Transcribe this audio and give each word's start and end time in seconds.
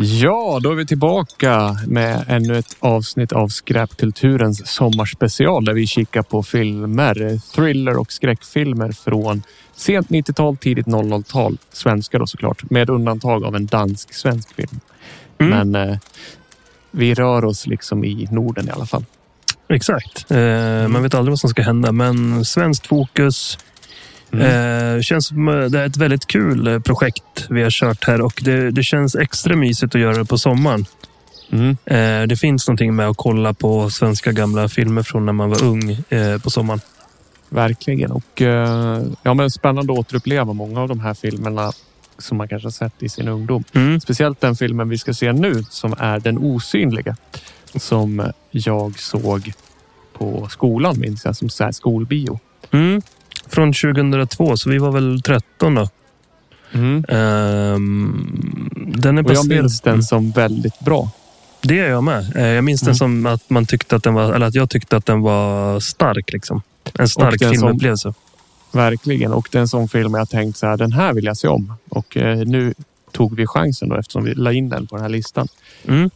Ja, 0.00 0.60
då 0.62 0.70
är 0.70 0.74
vi 0.74 0.86
tillbaka 0.86 1.76
med 1.86 2.24
ännu 2.28 2.58
ett 2.58 2.76
avsnitt 2.80 3.32
av 3.32 3.48
Skräpkulturens 3.48 4.66
sommarspecial 4.66 5.64
där 5.64 5.72
vi 5.72 5.86
kikar 5.86 6.22
på 6.22 6.42
filmer, 6.42 7.40
thriller 7.54 7.96
och 7.96 8.12
skräckfilmer 8.12 8.92
från 8.92 9.42
sent 9.76 10.08
90-tal, 10.08 10.56
tidigt 10.56 10.86
00-tal. 10.86 11.58
Svenska 11.72 12.18
då 12.18 12.26
såklart, 12.26 12.70
med 12.70 12.90
undantag 12.90 13.44
av 13.44 13.56
en 13.56 13.66
dansk-svensk 13.66 14.54
film. 14.54 14.80
Mm. 15.38 15.70
Men 15.70 15.88
eh, 15.88 15.98
vi 16.90 17.14
rör 17.14 17.44
oss 17.44 17.66
liksom 17.66 18.04
i 18.04 18.28
Norden 18.30 18.68
i 18.68 18.70
alla 18.70 18.86
fall. 18.86 19.04
Exakt. 19.68 20.30
Eh, 20.30 20.88
man 20.88 21.02
vet 21.02 21.14
aldrig 21.14 21.32
vad 21.32 21.38
som 21.38 21.50
ska 21.50 21.62
hända, 21.62 21.92
men 21.92 22.44
svenskt 22.44 22.86
fokus. 22.86 23.58
Mm. 24.32 24.96
Eh, 24.96 25.02
känns 25.02 25.26
som 25.26 25.48
eh, 25.48 25.64
det 25.64 25.80
är 25.80 25.86
ett 25.86 25.96
väldigt 25.96 26.26
kul 26.26 26.66
eh, 26.66 26.78
projekt 26.78 27.46
vi 27.50 27.62
har 27.62 27.70
kört 27.70 28.04
här 28.04 28.20
och 28.20 28.40
det, 28.44 28.70
det 28.70 28.82
känns 28.82 29.14
extra 29.14 29.56
mysigt 29.56 29.94
att 29.94 30.00
göra 30.00 30.16
det 30.16 30.24
på 30.24 30.38
sommaren. 30.38 30.86
Mm. 31.50 31.76
Eh, 31.84 32.26
det 32.28 32.36
finns 32.36 32.68
någonting 32.68 32.96
med 32.96 33.08
att 33.08 33.16
kolla 33.16 33.54
på 33.54 33.90
svenska 33.90 34.32
gamla 34.32 34.68
filmer 34.68 35.02
från 35.02 35.26
när 35.26 35.32
man 35.32 35.50
var 35.50 35.64
ung 35.64 35.90
eh, 36.08 36.38
på 36.38 36.50
sommaren. 36.50 36.80
Verkligen. 37.48 38.12
Och, 38.12 38.40
ja, 39.22 39.34
men 39.34 39.50
spännande 39.50 39.92
att 39.92 39.98
återuppleva 39.98 40.52
många 40.52 40.80
av 40.80 40.88
de 40.88 41.00
här 41.00 41.14
filmerna 41.14 41.72
som 42.18 42.38
man 42.38 42.48
kanske 42.48 42.66
har 42.66 42.72
sett 42.72 43.02
i 43.02 43.08
sin 43.08 43.28
ungdom. 43.28 43.64
Mm. 43.72 44.00
Speciellt 44.00 44.40
den 44.40 44.56
filmen 44.56 44.88
vi 44.88 44.98
ska 44.98 45.14
se 45.14 45.32
nu 45.32 45.64
som 45.70 45.94
är 45.98 46.20
Den 46.20 46.38
osynliga. 46.38 47.16
Som 47.74 48.32
jag 48.50 48.98
såg 48.98 49.52
på 50.12 50.48
skolan 50.50 51.00
minns 51.00 51.24
jag 51.24 51.36
som 51.36 51.48
så 51.48 51.72
skolbio. 51.72 52.40
Mm. 52.70 53.02
Från 53.50 53.72
2002, 53.72 54.56
så 54.56 54.70
vi 54.70 54.78
var 54.78 54.90
väl 54.92 55.22
13 55.22 55.74
då. 55.74 55.88
Ehm, 57.08 58.70
den 58.96 59.18
är 59.18 59.24
Och 59.24 59.32
jag 59.34 59.48
minns 59.48 59.80
den 59.80 60.02
som 60.02 60.30
väldigt 60.30 60.78
bra. 60.80 61.10
Det 61.62 61.74
gör 61.74 61.88
jag 61.88 62.04
med. 62.04 62.36
Eh, 62.36 62.46
Jag 62.46 62.64
minns 62.64 62.80
den 62.80 62.88
Mm. 62.88 62.94
som 62.96 63.26
att 63.26 63.50
man 63.50 63.66
tyckte 63.66 63.96
att 63.96 64.02
den 64.02 64.14
var, 64.14 64.32
eller 64.32 64.46
att 64.46 64.54
jag 64.54 64.70
tyckte 64.70 64.96
att 64.96 65.06
den 65.06 65.20
var 65.20 65.80
stark. 65.80 66.32
Liksom. 66.32 66.62
En 66.98 67.08
stark 67.08 67.38
den 67.40 67.48
som- 67.48 67.58
filmupplevelse. 67.58 68.14
Verkligen. 68.72 69.32
Och 69.32 69.48
det 69.52 69.58
är 69.58 69.62
en 69.62 69.68
sån 69.68 69.88
film 69.88 70.14
jag 70.14 70.30
tänkt 70.30 70.58
så 70.58 70.66
här, 70.66 70.76
den 70.76 70.92
här 70.92 71.12
vill 71.12 71.24
jag 71.24 71.36
se 71.36 71.48
om. 71.48 71.72
Och 71.88 72.16
eh, 72.16 72.36
nu 72.38 72.74
tog 73.12 73.36
vi 73.36 73.46
chansen 73.46 73.88
då 73.88 73.96
eftersom 73.96 74.24
vi 74.24 74.34
la 74.34 74.52
in 74.52 74.68
den 74.68 74.86
på 74.86 74.96
den 74.96 75.02
här 75.02 75.08
listan. 75.10 75.48
Mm. 75.88 76.10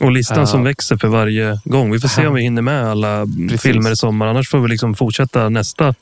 Och 0.00 0.12
listan 0.12 0.38
Ja. 0.38 0.46
som 0.46 0.64
växer 0.64 0.96
för 0.96 1.08
varje 1.08 1.60
gång. 1.64 1.92
Vi 1.92 2.00
får 2.00 2.08
se 2.08 2.26
om 2.26 2.34
vi 2.34 2.42
hinner 2.42 2.62
med 2.62 2.84
alla 2.86 3.26
Precis. 3.48 3.62
filmer 3.62 3.90
i 3.90 3.96
sommar. 3.96 4.26
Annars 4.26 4.50
får 4.50 4.58
vi 4.58 4.68
liksom 4.68 4.94
fortsätta 4.94 5.48
nästa 5.48 5.94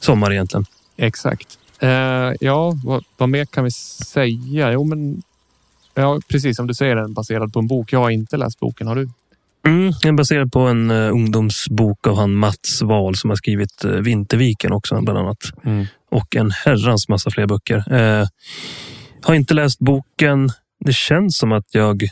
sommar 0.00 0.32
egentligen. 0.32 0.64
Exakt. 0.96 1.58
Eh, 1.78 1.90
ja, 2.40 2.72
vad, 2.84 3.04
vad 3.16 3.28
mer 3.28 3.44
kan 3.44 3.64
vi 3.64 3.70
säga? 3.70 4.72
Jo, 4.72 4.84
men 4.84 5.22
ja, 5.94 6.20
precis 6.28 6.56
som 6.56 6.66
du 6.66 6.74
säger, 6.74 6.96
den 6.96 7.04
är 7.04 7.08
baserad 7.08 7.52
på 7.52 7.58
en 7.58 7.66
bok. 7.66 7.92
Jag 7.92 7.98
har 7.98 8.10
inte 8.10 8.36
läst 8.36 8.60
boken. 8.60 8.86
Har 8.86 8.96
du? 8.96 9.08
Mm. 9.66 9.92
Den 10.02 10.14
är 10.14 10.16
baserad 10.16 10.52
på 10.52 10.60
en 10.60 10.90
uh, 10.90 11.12
ungdomsbok 11.12 12.06
av 12.06 12.16
han 12.16 12.34
Mats 12.34 12.82
Wahl 12.82 13.16
som 13.16 13.30
har 13.30 13.36
skrivit 13.36 13.84
uh, 13.84 13.92
Vinterviken 13.92 14.72
också 14.72 15.00
bland 15.00 15.18
annat. 15.18 15.38
Och 16.10 16.36
en 16.36 16.50
herrans 16.50 17.08
massa 17.08 17.30
fler 17.30 17.46
böcker. 17.46 17.92
Eh, 17.92 18.28
har 19.22 19.34
inte 19.34 19.54
läst 19.54 19.78
boken. 19.78 20.50
Det 20.84 20.92
känns 20.92 21.38
som 21.38 21.52
att 21.52 21.74
jag 21.74 22.02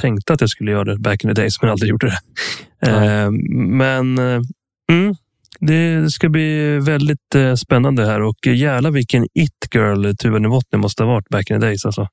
tänkte 0.00 0.32
att 0.32 0.40
jag 0.40 0.50
skulle 0.50 0.70
göra 0.70 0.84
det 0.84 0.98
back 0.98 1.24
in 1.24 1.34
the 1.34 1.40
days, 1.40 1.62
men 1.62 1.70
aldrig 1.70 1.90
gjorde 1.90 2.06
det. 2.06 2.20
Eh, 2.90 3.30
men 3.30 4.18
mm, 4.90 5.14
det 5.60 6.10
ska 6.10 6.28
bli 6.28 6.78
väldigt 6.78 7.34
eh, 7.34 7.54
spännande 7.54 8.06
här 8.06 8.20
och 8.22 8.46
jävlar 8.46 8.90
vilken 8.90 9.26
it-girl 9.34 10.14
Tuva 10.14 10.38
Novotny 10.38 10.78
måste 10.78 11.02
ha 11.04 11.12
varit 11.12 11.28
back 11.28 11.50
in 11.50 11.60
the 11.60 11.66
days. 11.66 11.86
Alltså. 11.86 12.08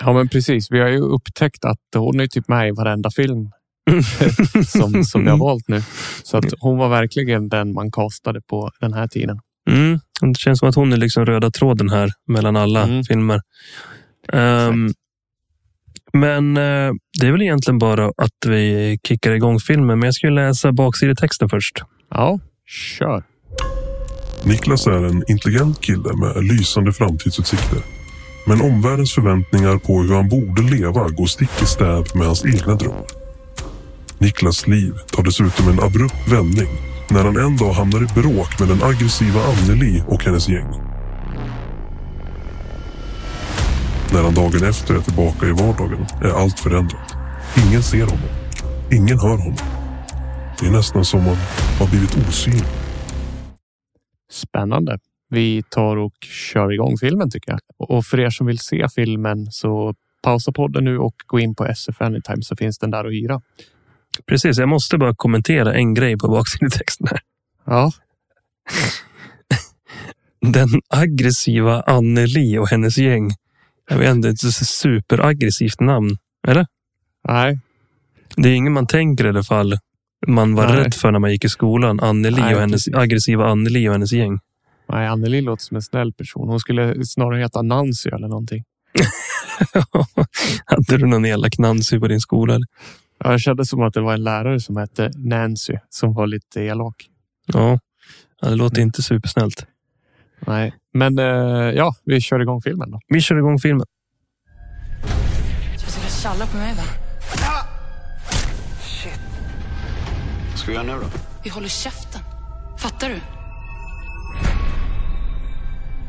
Ja, 0.00 0.12
men 0.12 0.28
precis. 0.28 0.66
Vi 0.70 0.80
har 0.80 0.88
ju 0.88 0.98
upptäckt 1.00 1.64
att 1.64 1.78
hon 1.96 2.20
är 2.20 2.26
typ 2.26 2.48
med 2.48 2.68
i 2.68 2.70
varenda 2.70 3.10
film 3.10 3.50
som, 4.66 5.04
som 5.04 5.24
vi 5.24 5.30
har 5.30 5.38
valt 5.38 5.68
nu. 5.68 5.82
Så 6.22 6.36
att 6.36 6.44
hon 6.60 6.78
var 6.78 6.88
verkligen 6.88 7.48
den 7.48 7.72
man 7.72 7.92
kastade 7.92 8.40
på 8.40 8.70
den 8.80 8.92
här 8.92 9.06
tiden. 9.08 9.40
Mm, 9.70 10.00
det 10.20 10.38
känns 10.38 10.58
som 10.58 10.68
att 10.68 10.74
hon 10.74 10.92
är 10.92 10.96
liksom 10.96 11.26
röda 11.26 11.50
tråden 11.50 11.88
här 11.88 12.10
mellan 12.28 12.56
alla 12.56 12.82
Mm. 12.84 13.04
filmer. 13.04 13.40
Ehm, 14.32 14.92
men 16.12 16.56
eh, 16.56 16.92
det 17.20 17.26
är 17.26 17.32
väl 17.32 17.42
egentligen 17.42 17.78
bara 17.78 18.06
att 18.06 18.46
vi 18.46 18.98
kickar 19.08 19.32
igång 19.32 19.60
filmen. 19.60 19.98
Men 19.98 20.06
jag 20.06 20.30
ju 20.30 20.34
läsa 20.34 20.72
baksidetexten 20.72 21.48
först. 21.48 21.82
Ja, 22.10 22.38
kör. 22.66 23.22
Niklas 24.44 24.86
är 24.86 25.04
en 25.04 25.24
intelligent 25.28 25.80
kille 25.80 26.16
med 26.16 26.44
lysande 26.44 26.92
framtidsutsikter. 26.92 27.78
Men 28.46 28.60
omvärldens 28.60 29.14
förväntningar 29.14 29.78
på 29.78 30.02
hur 30.02 30.14
han 30.14 30.28
borde 30.28 30.62
leva 30.62 31.08
går 31.08 31.26
stick 31.26 31.62
i 31.62 31.66
stäv 31.66 32.04
med 32.14 32.26
hans 32.26 32.44
egna 32.44 32.74
drömmar. 32.74 33.06
Niklas 34.18 34.66
liv 34.66 34.94
tar 35.12 35.22
dessutom 35.22 35.68
en 35.68 35.80
abrupt 35.80 36.28
vändning 36.28 36.68
när 37.10 37.24
han 37.24 37.36
en 37.36 37.56
dag 37.56 37.72
hamnar 37.72 38.02
i 38.02 38.20
bråk 38.20 38.60
med 38.60 38.68
den 38.68 38.82
aggressiva 38.82 39.40
Anneli 39.44 40.02
och 40.08 40.24
hennes 40.24 40.48
gäng. 40.48 40.70
När 44.12 44.22
han 44.22 44.34
dagen 44.34 44.64
efter 44.64 44.94
är 44.94 45.00
tillbaka 45.00 45.46
i 45.46 45.52
vardagen 45.52 46.06
är 46.22 46.42
allt 46.42 46.60
förändrat. 46.60 47.16
Ingen 47.66 47.82
ser 47.82 48.04
honom. 48.04 48.28
Ingen 48.92 49.18
hör 49.18 49.36
honom. 49.36 49.83
Det 50.64 50.68
är 50.68 50.72
nästan 50.72 51.04
som 51.04 51.20
om 51.20 51.26
han 51.26 51.36
har 51.78 51.90
blivit 51.90 52.28
osynlig. 52.28 52.64
Spännande. 54.32 54.98
Vi 55.30 55.62
tar 55.70 55.96
och 55.96 56.12
kör 56.52 56.72
igång 56.72 56.98
filmen 56.98 57.30
tycker 57.30 57.52
jag. 57.52 57.60
Och 57.76 58.04
för 58.04 58.20
er 58.20 58.30
som 58.30 58.46
vill 58.46 58.58
se 58.58 58.88
filmen 58.94 59.46
så 59.50 59.94
pausa 60.22 60.52
podden 60.52 60.84
nu 60.84 60.98
och 60.98 61.14
gå 61.26 61.40
in 61.40 61.54
på 61.54 61.64
SF 61.64 62.00
Anytime 62.00 62.42
så 62.42 62.56
finns 62.56 62.78
den 62.78 62.90
där 62.90 63.04
att 63.04 63.12
hyra. 63.12 63.40
Precis, 64.26 64.58
jag 64.58 64.68
måste 64.68 64.98
bara 64.98 65.14
kommentera 65.14 65.74
en 65.74 65.94
grej 65.94 66.18
på 66.18 66.28
baksidetexten 66.28 67.06
här. 67.10 67.20
Ja, 67.64 67.92
Den 70.52 70.68
aggressiva 70.88 71.82
Anneli 71.82 72.58
och 72.58 72.68
hennes 72.68 72.98
gäng. 72.98 73.30
Jag 73.88 73.98
vet 73.98 74.14
inte, 74.14 74.28
ett 74.28 74.40
superaggressivt 74.54 75.80
namn. 75.80 76.16
Eller? 76.48 76.66
nej, 77.28 77.58
Det 78.36 78.48
är 78.48 78.54
ingen 78.54 78.72
man 78.72 78.86
tänker 78.86 79.26
i 79.26 79.28
alla 79.28 79.42
fall. 79.44 79.78
Man 80.26 80.54
var 80.54 80.66
Nej. 80.68 80.76
rädd 80.76 80.94
för 80.94 81.10
när 81.10 81.18
man 81.18 81.30
gick 81.30 81.44
i 81.44 81.48
skolan. 81.48 82.00
Anneli 82.00 82.40
Nej, 82.40 82.54
och 82.54 82.60
hennes 82.60 82.72
precis. 82.84 82.94
aggressiva 82.94 83.46
Anneli 83.46 83.88
och 83.88 83.92
hennes 83.92 84.12
gäng. 84.12 84.38
nej. 84.88 85.06
Anneli 85.06 85.40
låter 85.40 85.62
som 85.64 85.74
en 85.76 85.82
snäll 85.82 86.12
person. 86.12 86.48
Hon 86.48 86.60
skulle 86.60 87.04
snarare 87.06 87.40
heta 87.40 87.62
Nancy 87.62 88.10
eller 88.10 88.28
någonting. 88.28 88.64
Hade 90.64 90.96
du 90.98 91.06
någon 91.06 91.24
elak 91.26 91.58
Nancy 91.58 91.98
på 92.00 92.08
din 92.08 92.20
skola? 92.20 92.54
eller? 92.54 92.66
Ja, 93.24 93.30
Jag 93.30 93.40
kände 93.40 93.64
som 93.66 93.82
att 93.82 93.94
det 93.94 94.00
var 94.00 94.14
en 94.14 94.24
lärare 94.24 94.60
som 94.60 94.76
hette 94.76 95.10
Nancy 95.16 95.74
som 95.90 96.14
var 96.14 96.26
lite 96.26 96.60
elak. 96.62 96.94
Ja, 97.46 97.78
Ja, 98.40 98.48
det 98.48 98.56
låter 98.56 98.82
inte 98.82 99.02
supersnällt. 99.02 99.66
Nej, 100.46 100.74
men 100.94 101.18
eh, 101.18 101.24
ja, 101.74 101.94
vi 102.04 102.20
kör 102.20 102.40
igång 102.40 102.62
filmen 102.62 102.90
då. 102.90 103.00
Vi 103.08 103.20
kör 103.20 103.36
igång 103.38 103.58
filmen. 103.58 103.86
Du 105.72 105.78
ska 105.78 106.28
tjalla 106.28 106.46
på 106.46 106.56
mig 106.56 106.74
va? 106.74 106.82
Ska 110.64 110.70
vi 110.70 110.76
göra 110.76 110.86
nu 110.86 110.92
då? 110.92 111.06
Vi 111.42 111.50
håller 111.50 111.68
käften. 111.68 112.20
Fattar 112.78 113.08
du? 113.08 113.20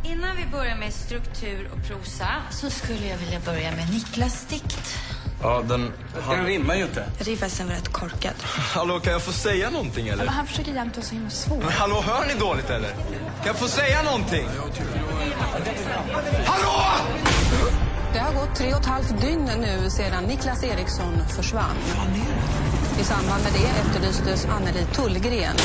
Innan 0.10 0.38
vi 0.38 0.46
börjar 0.52 0.76
med 0.76 0.94
struktur 0.94 1.70
och 1.74 1.88
prosa 1.88 2.28
så 2.52 2.70
skulle 2.70 3.08
jag 3.08 3.18
vilja 3.18 3.40
börja 3.40 3.72
med 3.72 3.90
Niklas 3.94 4.46
dikt. 4.46 4.98
Ja, 5.42 5.64
den, 5.68 5.92
den 6.30 6.46
rimmar 6.46 6.76
ju 6.76 6.84
inte. 6.84 7.10
Jag 7.18 7.26
tycker 7.26 7.40
faktiskt 7.40 7.70
rätt 7.70 7.94
korkad. 7.94 8.34
Hallå, 8.74 9.00
kan 9.00 9.14
jag 9.14 9.22
få 9.22 9.32
säga 9.32 9.70
någonting 9.70 10.08
eller? 10.08 10.28
Han 10.28 10.48
försöker 10.48 10.72
jämt 10.72 10.96
vara 10.98 11.06
så 11.06 11.16
himla 11.16 11.30
svår. 11.30 11.58
Men 11.58 11.72
hallå, 11.72 12.02
hör 12.02 12.26
ni 12.28 12.34
dåligt 12.40 12.70
eller? 12.70 12.90
Kan 12.90 13.46
jag 13.46 13.56
få 13.56 13.68
säga 13.68 14.04
någonting? 14.04 14.48
Hallå! 16.46 17.06
Det 18.14 18.20
har 18.20 18.34
gått 18.34 18.56
tre 18.56 18.74
och 18.74 18.80
ett 18.80 18.86
halvt 18.86 19.22
dygn 19.22 19.50
nu 19.58 19.90
sedan 19.90 20.24
Niklas 20.24 20.64
Eriksson 20.64 21.14
försvann. 21.36 21.76
I 23.00 23.04
samband 23.04 23.44
med 23.44 23.54
det 23.54 23.68
efterlystes 23.68 24.46
Anneli 24.46 24.86
Tullgren. 24.94 25.56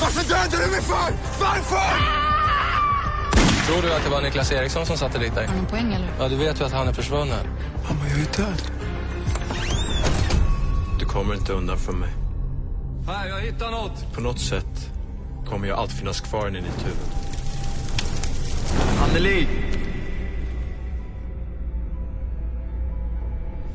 Varför 0.00 0.28
dödade 0.28 0.64
du 0.64 0.70
mig 0.70 0.82
för? 0.82 1.12
Varför? 1.40 2.22
Tror 3.66 3.82
du 3.82 3.94
att 3.94 4.04
det 4.04 4.10
var 4.10 4.22
Niklas 4.22 4.52
Eriksson 4.52 4.86
som 4.86 4.96
satte 4.96 5.18
dit 5.18 5.34
dig? 5.34 5.46
Har 5.46 5.66
poäng 5.66 5.92
eller? 5.92 6.08
Ja, 6.18 6.28
du 6.28 6.36
vet 6.36 6.60
ju 6.60 6.64
att 6.64 6.72
han 6.72 6.88
är 6.88 6.92
försvunnen. 6.92 7.46
Mamma, 7.88 8.00
jag 8.10 8.18
är 8.20 8.46
död. 8.46 8.62
Du 10.98 11.04
kommer 11.04 11.34
inte 11.34 11.52
undan 11.52 11.78
från 11.78 11.98
mig. 11.98 12.10
Här, 13.06 13.28
jag 13.28 13.40
hittar 13.40 13.70
något. 13.70 14.14
På 14.14 14.20
något 14.20 14.40
sätt 14.40 14.90
kommer 15.46 15.68
jag 15.68 15.78
alltid 15.78 15.98
finnas 15.98 16.20
kvar 16.20 16.48
i 16.48 16.50
ditt 16.50 16.84
huvud. 16.84 17.08
Anneli! 19.02 19.48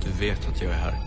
Du 0.04 0.26
vet 0.26 0.50
att 0.50 0.62
jag 0.62 0.72
är 0.72 0.78
här. 0.78 1.07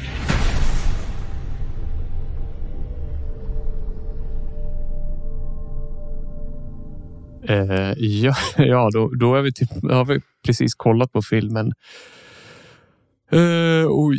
Eh, 7.51 7.93
ja, 7.97 8.35
ja 8.57 8.89
då, 8.93 9.09
då, 9.19 9.35
är 9.35 9.41
vi 9.41 9.53
typ, 9.53 9.69
har 9.91 10.05
vi 10.05 10.21
precis 10.45 10.75
kollat 10.75 11.11
på 11.11 11.21
filmen. 11.21 11.73
Eh, 13.31 13.85
och 13.85 14.13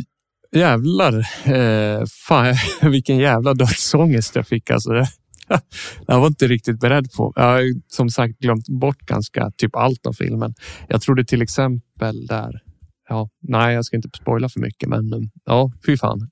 jävlar, 0.55 1.13
eh, 1.45 2.05
fan, 2.27 2.55
vilken 2.91 3.17
jävla 3.17 3.53
dödsångest 3.53 4.35
jag 4.35 4.47
fick. 4.47 4.69
Alltså, 4.69 4.89
det, 4.89 5.07
jag 6.07 6.19
var 6.19 6.27
inte 6.27 6.47
riktigt 6.47 6.79
beredd 6.79 7.11
på. 7.11 7.33
Jag 7.35 7.43
har 7.43 7.61
som 7.87 8.09
sagt 8.09 8.39
glömt 8.39 8.69
bort 8.69 8.99
ganska 8.99 9.51
typ 9.57 9.75
allt 9.75 10.05
av 10.05 10.13
filmen. 10.13 10.53
Jag 10.87 11.01
trodde 11.01 11.25
till 11.25 11.41
exempel 11.41 12.27
där. 12.27 12.61
Ja, 13.09 13.29
nej, 13.41 13.75
jag 13.75 13.85
ska 13.85 13.95
inte 13.95 14.09
spoila 14.21 14.49
för 14.49 14.59
mycket, 14.59 14.89
men 14.89 15.13
eh, 15.13 15.19
ja, 15.45 15.71
fy 15.85 15.97
fan. 15.97 16.29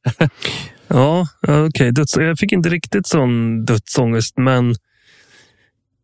ja, 0.87 1.27
okej. 1.41 1.91
Okay. 1.91 2.25
Jag 2.25 2.39
fick 2.39 2.51
inte 2.51 2.69
riktigt 2.69 3.07
sån 3.07 3.65
dödsångest, 3.65 4.37
men 4.37 4.75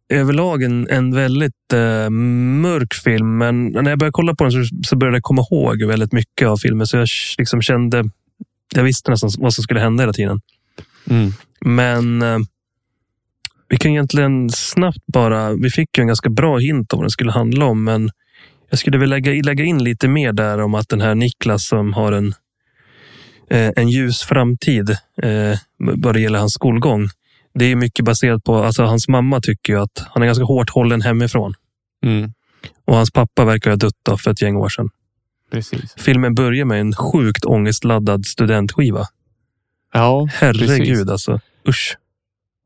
överlag 0.09 0.63
en, 0.63 0.89
en 0.89 1.15
väldigt 1.15 1.74
eh, 1.74 2.09
mörk 2.09 2.94
film. 2.94 3.38
Men 3.38 3.68
när 3.68 3.89
jag 3.89 4.00
började 4.00 4.12
kolla 4.12 4.36
på 4.36 4.44
den 4.44 4.51
så, 4.51 4.63
så 4.83 4.95
började 4.95 5.18
jag 5.18 5.24
komma 5.24 5.45
ihåg 5.51 5.83
väldigt 5.83 6.13
mycket 6.13 6.48
av 6.48 6.57
filmen. 6.57 6.88
Så 6.88 6.98
jag 6.98 7.07
liksom 7.38 7.62
kände, 7.62 8.09
jag 8.75 8.83
visste 8.83 9.12
nästan 9.12 9.30
vad 9.38 9.54
som 9.54 9.63
skulle 9.63 9.80
hända 9.80 10.04
hela 10.04 10.13
tiden. 10.13 10.42
Mm. 11.09 11.31
Men 11.62 12.21
eh, 12.21 12.38
vi 13.69 13.77
kan 13.77 13.92
egentligen 13.92 14.50
snabbt 14.50 15.06
bara, 15.07 15.54
vi 15.54 15.69
fick 15.69 15.98
ju 15.98 16.01
en 16.01 16.07
ganska 16.07 16.30
bra 16.30 16.57
hint 16.57 16.94
om 16.94 16.98
vad 16.98 17.03
den 17.03 17.10
skulle 17.10 17.31
handla 17.31 17.65
om. 17.65 17.83
Men 17.83 18.12
jag 18.69 18.80
skulle 18.80 18.98
vilja 18.98 19.15
lägga, 19.15 19.42
lägga 19.44 19.63
in 19.63 19.83
lite 19.83 20.07
mer 20.07 20.33
där 20.33 20.62
om 20.62 20.75
att 20.75 20.89
den 20.89 21.01
här 21.01 21.15
Niklas 21.15 21.68
som 21.68 21.94
har 21.94 22.12
en, 22.12 22.33
eh, 23.50 23.71
en 23.75 23.89
ljus 23.89 24.21
framtid 24.21 24.89
eh, 25.24 25.60
vad 25.77 26.15
det 26.15 26.21
gäller 26.21 26.39
hans 26.39 26.53
skolgång 26.53 27.10
det 27.57 27.65
är 27.65 27.75
mycket 27.75 28.06
baserat 28.06 28.44
på, 28.44 28.56
alltså 28.56 28.83
hans 28.83 29.07
mamma 29.07 29.42
tycker 29.42 29.74
ju 29.74 29.80
att 29.80 30.07
han 30.09 30.24
är 30.24 30.27
ganska 30.27 30.44
hårt 30.44 30.69
hållen 30.69 31.01
hemifrån. 31.01 31.54
Mm. 32.04 32.33
Och 32.86 32.95
hans 32.95 33.12
pappa 33.12 33.45
verkar 33.45 33.69
ha 33.69 33.77
dött 33.77 34.21
för 34.24 34.31
ett 34.31 34.42
gäng 34.42 34.56
år 34.56 34.69
sedan. 34.69 34.89
Precis. 35.51 35.94
Filmen 35.98 36.36
börjar 36.36 36.65
med 36.65 36.81
en 36.81 36.94
sjukt 36.94 37.45
ångestladdad 37.45 38.25
studentskiva. 38.25 39.06
Ja, 39.94 40.27
Herregud 40.33 40.88
precis. 40.88 41.09
alltså. 41.09 41.39
Usch. 41.68 41.98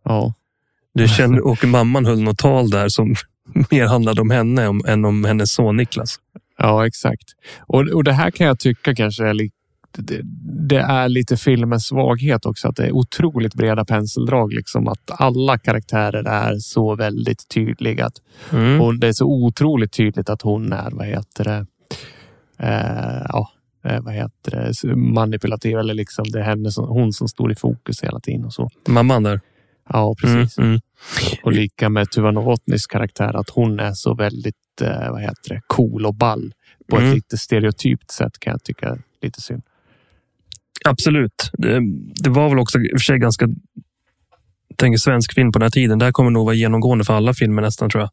Ja. 0.06 0.34
Du 0.94 1.08
känner, 1.08 1.48
och 1.48 1.64
mamman 1.64 2.06
höll 2.06 2.22
något 2.22 2.38
tal 2.38 2.70
där 2.70 2.90
som 2.90 3.16
mer 3.72 3.86
handlade 3.86 4.22
om 4.22 4.30
henne 4.30 4.64
än 4.88 5.06
om 5.06 5.26
hennes 5.26 5.54
son 5.54 5.78
Niklas. 5.78 6.20
Ja, 6.58 6.88
exakt. 6.88 7.26
Och, 7.60 7.88
och 7.88 8.04
det 8.04 8.14
här 8.14 8.32
kan 8.32 8.48
jag 8.48 8.60
tycka 8.60 8.96
kanske 8.96 9.28
är 9.28 9.34
lite 9.34 9.56
det, 9.98 10.22
det, 10.68 10.78
är 10.80 11.10
lite 11.10 11.38
filmens 11.38 11.86
svaghet 11.86 12.46
också. 12.46 12.68
Att 12.68 12.76
det 12.76 12.86
är 12.86 12.92
otroligt 12.92 13.54
breda 13.54 13.86
penseldrag. 13.86 14.54
Liksom, 14.54 14.88
att 14.88 15.12
alla 15.12 15.58
karaktärer 15.58 16.24
är 16.28 16.56
så 16.60 16.96
väldigt 16.96 17.48
tydliga. 17.50 18.06
Att, 18.06 18.16
Mm. 18.52 18.82
och 18.82 19.00
det 19.00 19.08
är 19.08 19.14
så 19.14 19.26
otroligt 19.26 19.92
tydligt 19.94 20.30
att 20.30 20.42
hon 20.42 20.74
är, 20.74 20.92
vad 20.92 21.06
heter 21.08 21.44
det? 21.44 21.66
Eh, 22.60 23.26
ja, 23.30 23.50
eh, 23.86 24.02
vad 24.02 24.14
heter 24.14 24.52
det? 24.84 24.96
Manipulativ 24.96 25.78
eller 25.78 25.94
liksom 25.94 26.26
det 26.32 26.40
är 26.40 26.44
henne 26.44 26.72
som, 26.72 26.88
hon 26.88 27.14
som 27.14 27.28
står 27.28 27.52
i 27.52 27.56
fokus 27.56 28.04
hela 28.04 28.20
tiden 28.20 28.46
och 28.46 28.54
så. 28.54 28.70
Mamman 28.88 29.24
där. 29.24 29.40
Ja, 29.90 30.16
precis. 30.22 30.58
Mm, 30.58 30.70
mm. 30.70 30.80
Och 31.44 31.52
lika 31.52 31.90
med 31.90 32.12
Tuva 32.12 32.32
Novotnys 32.32 32.88
karaktär, 32.88 33.36
att 33.36 33.50
hon 33.50 33.80
är 33.80 33.94
så 33.94 34.14
väldigt, 34.14 34.56
eh, 34.82 35.12
vad 35.12 35.22
heter 35.22 35.50
det, 35.50 35.62
cool 35.68 36.06
och 36.06 36.16
ball 36.16 36.54
på 36.90 36.96
Mm. 36.98 37.10
ett 37.10 37.16
lite 37.16 37.38
stereotypt 37.38 38.12
sätt 38.12 38.40
kan 38.40 38.52
jag 38.52 38.64
tycka 38.64 38.98
lite 39.22 39.42
synd. 39.42 39.62
Absolut. 40.86 41.50
Det, 41.54 41.80
det, 42.24 42.30
var 42.30 42.50
väl 42.50 42.60
också 42.60 42.80
i 42.80 42.88
och 42.88 43.00
för 43.00 43.04
sig 43.04 43.20
ganska 43.20 43.48
tänker 44.76 44.98
svensk 44.98 45.34
film 45.34 45.52
på 45.52 45.60
den 45.60 45.66
här 45.66 45.72
tiden. 45.72 46.00
Det 46.00 46.06
här 46.06 46.12
kommer 46.12 46.32
nog 46.32 46.46
vara 46.46 46.56
genomgående 46.56 47.06
för 47.06 47.14
alla 47.14 47.34
filmer 47.34 47.62
nästan 47.62 47.90
tror 47.90 48.02
jag. 48.02 48.12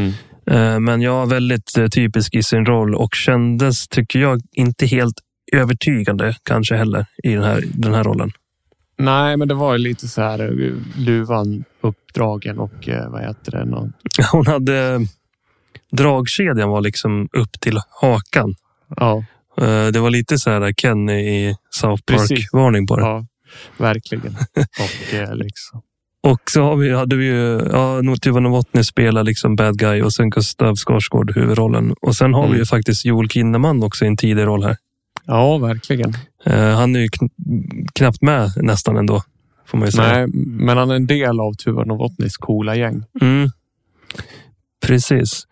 Mm. 0.00 0.12
Eh, 0.46 0.80
Men 0.80 1.02
jag 1.02 1.26
väldigt 1.26 1.78
eh, 1.78 1.86
typisk 1.86 2.34
i 2.34 2.42
sin 2.42 2.66
roll 2.66 2.94
och 2.94 3.14
kändes, 3.14 3.88
tycker 3.88 4.18
jag, 4.18 4.40
inte 4.52 4.86
helt 4.86 5.14
övertygande 5.52 6.36
kanske 6.42 6.76
heller 6.76 7.06
i 7.22 7.34
den 7.34 7.44
här, 7.44 7.64
den 7.74 7.94
här 7.94 8.04
rollen. 8.04 8.30
Nej, 8.98 9.36
men 9.36 9.48
det 9.48 9.54
var 9.54 9.72
ju 9.72 9.78
lite 9.78 10.08
så 10.08 10.22
här 10.22 10.62
eh, 10.62 10.72
luvan 10.96 11.64
uppdragen 11.80 12.58
och 12.58 12.88
vad 13.08 13.20
heter 13.22 13.52
det? 13.52 13.64
Någon... 13.64 13.92
Hon 14.32 14.46
hade 14.46 15.06
dragkedjan 15.90 16.68
var 16.68 16.80
liksom 16.80 17.28
upp 17.32 17.60
till 17.60 17.78
hakan. 18.00 18.54
Ja, 18.96 19.24
Det 19.92 20.00
var 20.00 20.10
lite 20.10 20.38
så 20.38 20.50
här 20.50 20.72
Kenny 20.72 21.12
i 21.20 21.54
South. 21.70 22.02
Park-varning 22.06 22.86
på 22.86 22.96
det. 22.96 23.02
ja, 23.02 23.26
verkligen. 23.76 24.36
och 24.56 25.14
eh, 25.14 25.34
liksom. 25.34 25.82
Och 26.24 26.50
så 26.50 26.62
har 26.62 26.76
vi, 26.76 26.94
hade 26.94 27.16
vi 27.16 27.24
ju, 27.24 27.68
ja, 27.72 28.00
Tuva 28.22 28.40
Novotny 28.40 28.84
spelar 28.84 29.24
liksom 29.24 29.56
bad 29.56 29.78
guy 29.78 30.02
och 30.02 30.12
sen 30.12 30.30
Gustav 30.30 30.74
Skarsgård 30.76 31.34
huvudrollen. 31.36 31.94
Och 32.02 32.16
sen 32.16 32.34
har 32.34 32.42
vi 32.42 32.48
ju 32.48 32.54
Mm. 32.54 32.66
faktiskt 32.66 33.04
Joel 33.04 33.28
Kinnaman 33.28 33.82
också 33.82 34.04
i 34.04 34.08
en 34.08 34.16
tidig 34.16 34.42
roll 34.46 34.62
här. 34.64 34.76
Ja, 35.26 35.58
verkligen. 35.58 36.14
Eh, 36.44 36.74
han 36.76 36.96
är 36.96 37.00
ju 37.00 37.06
kn- 37.06 37.30
knappt 37.94 38.22
med 38.22 38.50
nästan 38.56 38.96
ändå, 38.96 39.22
får 39.66 39.78
man 39.78 39.92
säga. 39.92 40.12
Nej, 40.12 40.26
men 40.34 40.76
han 40.78 40.90
är 40.90 40.94
en 40.94 41.06
del 41.06 41.40
av 41.40 41.52
Tuva 41.54 41.84
Novotnys 41.84 42.36
coola 42.36 42.76
gäng. 42.76 43.04
Mm. 43.20 43.50
Precis. 44.86 45.46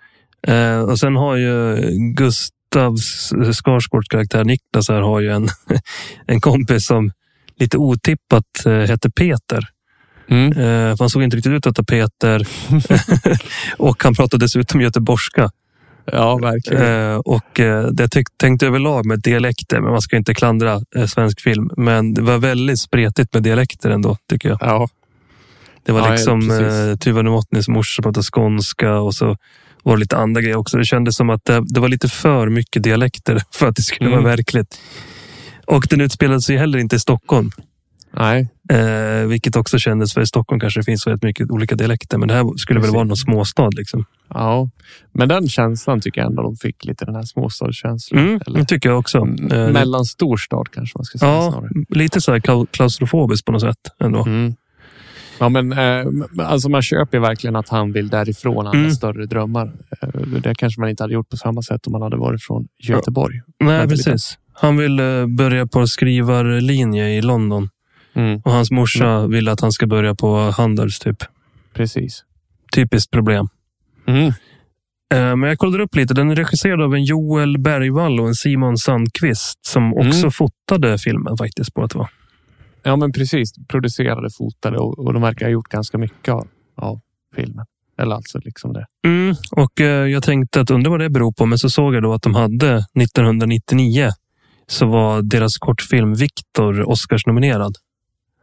Eh, 0.46 0.80
och 0.80 0.98
sen 0.98 1.16
har 1.16 1.36
ju 1.36 1.76
Gustav 2.70 2.96
Skarsgårds 3.52 4.08
karaktär 4.08 4.44
Niklas 4.44 4.88
här 4.88 5.00
har 5.00 5.20
ju 5.20 5.30
en, 5.30 5.48
en 6.26 6.40
kompis 6.40 6.86
som 6.86 7.12
lite 7.56 7.78
otippat 7.78 8.66
eh, 8.66 8.72
heter 8.72 9.10
Peter. 9.10 9.68
Mm. 10.28 10.52
Eh, 10.52 10.96
man 11.00 11.10
såg 11.10 11.22
inte 11.22 11.36
riktigt 11.36 11.52
ut 11.52 11.66
att 11.66 11.78
heta 11.78 11.84
Peter 11.84 12.46
och 13.78 14.04
han 14.04 14.14
pratade 14.14 14.44
dessutom 14.44 14.80
göteborgska. 14.80 15.50
Ja, 16.04 16.36
verkligen. 16.36 17.12
Eh, 17.12 17.16
och 17.16 17.60
eh, 17.60 17.86
det 17.86 18.14
jag 18.14 18.24
tänkte 18.36 18.66
överlag 18.66 19.06
med 19.06 19.20
dialekter, 19.20 19.80
men 19.80 19.90
man 19.90 20.02
ska 20.02 20.16
inte 20.16 20.34
klandra 20.34 20.80
eh, 20.96 21.06
svensk 21.06 21.40
film. 21.40 21.70
Men 21.76 22.14
det 22.14 22.22
var 22.22 22.38
väldigt 22.38 22.80
spretigt 22.80 23.34
med 23.34 23.42
dialekter 23.42 23.90
ändå, 23.90 24.16
tycker 24.28 24.48
jag. 24.48 24.58
Ja, 24.60 24.88
Det 25.82 25.92
var 25.92 26.00
Ja, 26.00 26.10
liksom 26.10 26.50
eh, 26.50 26.96
Tuva 26.96 27.22
Novotnys 27.22 27.68
morsa 27.68 28.02
pratade 28.02 28.26
skånska 28.32 28.94
och 28.98 29.14
så 29.14 29.36
var 29.82 29.96
det 29.96 30.00
lite 30.00 30.16
andra 30.16 30.40
grejer 30.40 30.56
också. 30.56 30.76
Det 30.78 30.84
kändes 30.84 31.16
som 31.16 31.30
att 31.30 31.44
det, 31.44 31.62
det 31.74 31.80
var 31.80 31.88
lite 31.88 32.08
för 32.08 32.48
mycket 32.48 32.82
dialekter 32.82 33.42
för 33.54 33.66
att 33.68 33.76
det 33.76 33.82
skulle 33.82 34.10
Mm. 34.10 34.22
vara 34.22 34.36
verkligt. 34.36 34.80
Och 35.66 35.86
den 35.90 36.00
utspelade 36.00 36.40
sig 36.42 36.56
heller 36.56 36.78
inte 36.78 36.96
i 36.96 36.98
Stockholm. 36.98 37.50
nej, 38.16 38.48
Eh, 38.72 39.26
vilket 39.26 39.56
också 39.56 39.78
kändes, 39.78 40.14
för 40.14 40.20
i 40.20 40.26
Stockholm 40.26 40.60
kanske 40.60 40.80
det 40.80 40.84
finns 40.84 41.06
väldigt 41.06 41.22
mycket 41.22 41.50
olika 41.50 41.74
dialekter. 41.74 42.18
Men 42.18 42.28
det 42.28 42.34
här 42.34 42.56
skulle 42.56 42.78
väl 42.80 42.82
Precis. 42.82 42.94
vara 42.94 43.04
någon 43.04 43.16
småstad. 43.16 43.68
Liksom. 43.76 44.04
ja. 44.28 44.70
Men 45.12 45.28
den 45.28 45.48
känslan 45.48 46.00
tycker 46.00 46.20
jag 46.20 46.30
ändå 46.30 46.42
de 46.42 46.56
fick 46.56 46.84
lite 46.84 47.04
den 47.04 47.14
här 47.14 47.22
småstadskänslan. 47.22 48.20
Mm, 48.28 48.40
Eller, 48.46 48.58
det 48.60 48.64
tycker 48.66 48.88
jag 48.88 48.98
också. 48.98 49.18
Eh, 49.18 49.68
mellan 49.72 50.04
storstad 50.04 50.68
kanske 50.72 50.98
man 50.98 51.04
ska 51.04 51.18
säga 51.18 51.32
Ja, 51.32 51.50
snarare. 51.52 51.68
lite 51.88 52.20
så 52.20 52.32
här 52.32 52.38
klau- 52.40 52.66
klaustrofobiskt 52.70 53.46
på 53.46 53.52
något 53.52 53.60
sätt. 53.60 53.76
Ändå. 54.04 54.24
Mm. 54.24 54.54
Ja, 55.40 55.48
men 55.48 55.72
eh, 55.72 56.06
alltså 56.38 56.68
man 56.68 56.82
köper 56.82 57.18
verkligen 57.18 57.56
att 57.56 57.68
han 57.68 57.92
vill 57.92 58.08
därifrån. 58.08 58.56
Han 58.56 58.66
har 58.66 58.74
Mm. 58.74 58.90
större 58.90 59.26
drömmar. 59.26 59.72
Eh, 60.02 60.08
det 60.42 60.54
kanske 60.54 60.80
man 60.80 60.90
inte 60.90 61.02
hade 61.02 61.14
gjort 61.14 61.28
på 61.28 61.36
samma 61.36 61.62
sätt 61.62 61.86
om 61.86 61.92
man 61.92 62.02
hade 62.02 62.16
varit 62.16 62.42
från 62.42 62.68
Göteborg. 62.78 63.40
Nej, 63.60 63.68
Vänta 63.78 63.94
lite. 63.94 64.10
precis. 64.10 64.38
Han 64.52 64.76
vill 64.76 65.00
eh, 65.00 65.26
börja 65.26 65.66
på 65.66 65.86
skrivarlinje 65.86 67.08
i 67.08 67.22
London. 67.22 67.68
Mm. 68.14 68.40
Och 68.44 68.52
hans 68.52 68.70
morsa 68.70 69.26
vill 69.26 69.48
att 69.48 69.60
han 69.60 69.72
ska 69.72 69.86
börja 69.86 70.14
på 70.14 70.36
Handels, 70.50 70.98
typ. 70.98 71.16
Precis. 71.74 72.24
Typiskt 72.74 73.10
problem. 73.10 73.48
Mm. 74.06 74.26
Eh, 75.14 75.36
Men 75.36 75.42
jag 75.42 75.58
kollade 75.58 75.82
upp 75.82 75.94
lite. 75.94 76.14
Den 76.14 76.30
är 76.30 76.36
regisserad 76.36 76.80
av 76.82 76.94
en 76.94 77.04
Joel 77.04 77.58
Bergvall 77.58 78.20
och 78.20 78.28
en 78.28 78.34
Simon 78.34 78.76
Sandqvist 78.76 79.66
som 79.66 79.94
också 79.94 80.18
Mm. 80.20 80.30
fotade 80.30 80.98
filmen 80.98 81.36
faktiskt. 81.36 81.74
På 81.74 81.82
att 81.84 81.90
det 81.90 81.98
var. 81.98 82.08
Ja, 82.82 82.96
men 82.96 83.12
precis. 83.12 83.52
Producerade, 83.68 84.28
fotade 84.38 84.78
och, 84.78 84.98
och 84.98 85.12
de 85.12 85.22
verkar 85.22 85.46
ha 85.46 85.50
gjort 85.50 85.68
ganska 85.68 85.98
mycket 85.98 86.34
av, 86.34 86.48
av 86.76 87.00
filmen. 87.36 87.66
Eller 87.98 88.14
alltså 88.14 88.38
liksom 88.44 88.72
det. 88.72 88.86
Mm. 89.06 89.34
Och 89.52 89.80
eh, 89.80 90.06
jag 90.06 90.22
tänkte 90.22 90.60
att 90.60 90.70
undra 90.70 90.90
vad 90.90 91.00
det 91.00 91.10
beror 91.10 91.32
på, 91.32 91.46
men 91.46 91.58
så 91.58 91.70
såg 91.70 91.94
jag 91.94 92.02
då 92.02 92.12
att 92.12 92.22
de 92.22 92.34
hade 92.34 92.84
1999 93.00 94.08
så 94.66 94.86
var 94.86 95.22
deras 95.22 95.58
kortfilm 95.58 96.14
Viktor 96.14 96.88
Oscarsnominerad. 96.90 97.76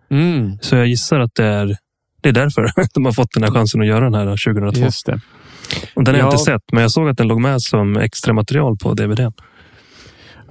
Mm. 0.10 0.58
Så 0.62 0.76
jag 0.76 0.88
gissar 0.88 1.20
att 1.20 1.36
det 1.36 1.46
är, 1.46 1.78
det 2.22 2.30
är 2.30 2.34
därför 2.34 2.72
de 2.94 3.06
har 3.06 3.12
fått 3.12 3.32
den 3.34 3.44
här 3.44 3.52
chansen 3.52 3.82
att 3.82 3.88
göra 3.88 4.10
den 4.10 4.14
här 4.14 4.54
2002. 4.54 4.80
Just 4.82 5.06
det. 5.06 5.20
Och 5.94 6.04
den 6.04 6.16
har 6.16 6.20
jag 6.20 6.28
Ja. 6.28 6.32
inte 6.32 6.44
sett, 6.44 6.72
men 6.72 6.82
jag 6.82 6.92
såg 6.92 7.10
att 7.10 7.18
den 7.18 7.28
låg 7.28 7.42
med 7.42 7.62
som 7.62 7.98
extra 7.98 8.34
material 8.34 8.78
på 8.78 8.94
DVD. 8.94 9.34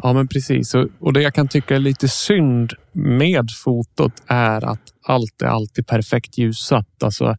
Ja, 0.06 0.12
men 0.12 0.28
precis. 0.28 0.75
Och, 0.98 1.12
det 1.12 1.22
jag 1.22 1.34
kan 1.34 1.48
tycka 1.48 1.76
är 1.76 1.78
lite 1.78 2.08
synd 2.08 2.72
med 2.92 3.50
fotot 3.64 4.12
är 4.26 4.64
att 4.64 4.80
allt 5.02 5.42
är 5.42 5.46
alltid 5.46 5.86
perfekt 5.86 6.38
ljussatt. 6.38 7.02
Alltså, 7.02 7.36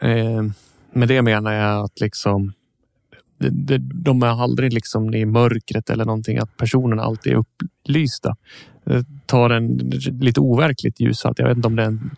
eh, 0.00 0.42
med 0.92 1.08
det 1.08 1.22
menar 1.22 1.52
jag 1.52 1.84
att 1.84 2.00
liksom 2.00 2.52
de 3.94 4.22
är 4.22 4.42
aldrig 4.42 4.72
liksom 4.72 5.14
i 5.14 5.24
mörkret 5.24 5.90
eller 5.90 6.04
någonting, 6.04 6.38
att 6.38 6.56
personerna 6.56 7.02
alltid 7.02 7.32
är 7.32 7.36
upplysta. 7.36 8.36
Tar 9.26 9.50
en 9.50 9.76
lite 10.20 10.40
overkligt 10.40 11.00
ljus. 11.00 11.24
Att 11.24 11.38
jag 11.38 11.48
vet 11.48 11.56
inte 11.56 11.68
om 11.68 11.76
det 11.76 11.82
är 11.82 11.86
en, 11.86 12.10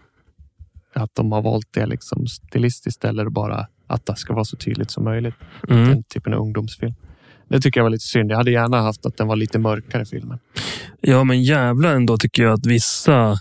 att 0.95 1.15
de 1.15 1.33
har 1.33 1.43
valt 1.43 1.69
det 1.71 1.87
liksom 1.87 2.27
stilistiskt 2.27 3.05
eller 3.05 3.29
bara 3.29 3.67
att 3.87 4.07
det 4.07 4.17
ska 4.17 4.35
vara 4.35 4.45
så 4.45 4.57
tydligt 4.57 4.91
som 4.91 5.05
möjligt. 5.05 5.35
Mm. 5.69 5.89
Den 5.89 6.03
typen 6.03 6.35
av 6.35 6.41
ungdomsfilm. 6.41 6.95
Det 7.51 7.61
tycker 7.61 7.81
jag 7.81 7.85
var 7.85 7.91
lite 7.91 8.05
synd. 8.05 8.31
Jag 8.31 8.37
hade 8.37 8.51
gärna 8.51 8.81
haft 8.83 9.07
att 9.07 9.17
den 9.17 9.27
var 9.27 9.37
lite 9.37 9.59
mörkare 9.59 10.05
filmen. 10.05 10.39
Ja, 11.01 11.25
men 11.25 11.43
jävlar 11.43 11.95
ändå 11.95 12.17
tycker 12.19 12.43
jag 12.43 12.53
att 12.53 12.67
vissa... 12.67 13.37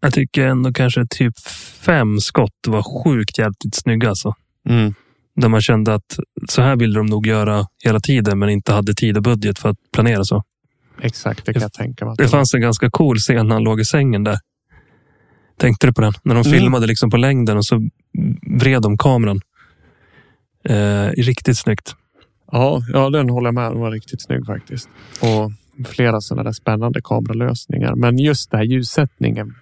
Jag 0.00 0.14
tycker 0.14 0.46
ändå 0.46 0.72
kanske 0.72 1.06
typ 1.10 1.38
fem 1.80 2.20
skott 2.20 2.50
var 2.66 3.04
sjukt 3.04 3.38
jävligt 3.38 3.74
snygga. 3.74 4.08
Alltså. 4.08 4.34
Mm. 4.68 4.94
Där 5.36 5.48
man 5.48 5.60
kände 5.60 5.94
att 5.94 6.18
så 6.48 6.62
här 6.62 6.76
ville 6.76 6.98
de 6.98 7.06
nog 7.06 7.26
göra 7.26 7.66
hela 7.84 8.00
tiden, 8.00 8.38
men 8.38 8.48
inte 8.50 8.72
hade 8.72 8.94
tid 8.94 9.16
och 9.16 9.22
budget 9.22 9.58
för 9.58 9.68
att 9.68 9.76
planera 9.92 10.24
så. 10.24 10.42
Exakt, 11.00 11.46
det 11.46 11.52
kan 11.52 11.62
jag 11.62 11.72
tänka 11.72 12.04
mig. 12.04 12.14
Det 12.18 12.22
var. 12.22 12.30
fanns 12.30 12.54
en 12.54 12.60
ganska 12.60 12.90
cool 12.90 13.18
scen 13.18 13.48
när 13.48 13.54
han 13.54 13.64
låg 13.64 13.80
i 13.80 13.84
sängen 13.84 14.24
där. 14.24 14.38
Tänkte 15.58 15.86
du 15.86 15.92
på 15.92 16.00
den? 16.00 16.12
När 16.24 16.34
de 16.34 16.40
Mm. 16.40 16.52
filmade 16.58 16.86
liksom 16.86 17.10
på 17.10 17.16
längden 17.16 17.56
och 17.56 17.64
så 17.66 17.88
vred 18.60 18.82
de 18.82 18.98
kameran. 18.98 19.40
Eh, 20.64 21.06
riktigt 21.06 21.58
snyggt. 21.58 21.94
Ja, 22.52 22.82
ja, 22.92 23.10
den 23.10 23.30
håller 23.30 23.46
jag 23.46 23.54
med. 23.54 23.70
Den 23.70 23.80
var 23.80 23.90
riktigt 23.90 24.22
snygg 24.22 24.46
faktiskt. 24.46 24.88
Och 25.20 25.52
flera 25.88 26.20
sådana 26.20 26.42
där 26.42 26.52
spännande 26.52 27.00
kameralösningar. 27.04 27.94
Men 27.94 28.18
just 28.18 28.50
den 28.50 28.58
här 28.58 28.64
ljussättningen. 28.64 29.54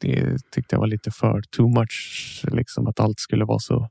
Det 0.00 0.36
tyckte 0.50 0.74
jag 0.74 0.80
var 0.80 0.86
lite 0.86 1.10
för 1.10 1.42
too 1.56 1.68
much. 1.68 2.44
Liksom 2.52 2.86
att 2.86 3.00
allt 3.00 3.20
skulle 3.20 3.44
vara 3.44 3.58
så. 3.58 3.88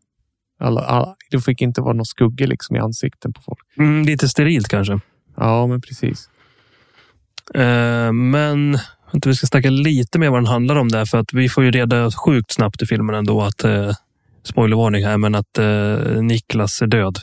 Alla, 0.59 0.81
alla, 0.81 1.15
det 1.31 1.41
fick 1.41 1.61
inte 1.61 1.81
vara 1.81 1.93
någon 1.93 2.05
skugga 2.05 2.45
liksom 2.45 2.75
i 2.75 2.79
ansikten 2.79 3.33
på 3.33 3.41
folk. 3.41 3.59
Mm, 3.77 4.03
lite 4.05 4.29
sterilt 4.29 4.67
kanske. 4.67 4.99
Ja, 5.37 5.67
men 5.67 5.81
precis. 5.81 6.29
Eh, 7.53 8.11
men 8.11 8.77
vänta, 9.11 9.29
vi 9.29 9.35
ska 9.35 9.47
snacka 9.47 9.69
lite 9.69 10.19
mer 10.19 10.29
vad 10.29 10.39
den 10.39 10.47
handlar 10.47 10.75
om 10.75 10.89
där. 10.89 11.05
För 11.05 11.17
att 11.17 11.33
vi 11.33 11.49
får 11.49 11.63
ju 11.63 11.71
reda 11.71 12.11
sjukt 12.11 12.51
snabbt 12.51 12.81
i 12.81 12.85
filmen 12.85 13.15
ändå 13.15 13.41
att, 13.41 13.63
eh, 13.63 13.91
spoilervarning 14.43 15.05
här, 15.05 15.17
men 15.17 15.35
att 15.35 15.57
eh, 15.57 16.21
Niklas 16.21 16.81
är 16.81 16.87
död. 16.87 17.19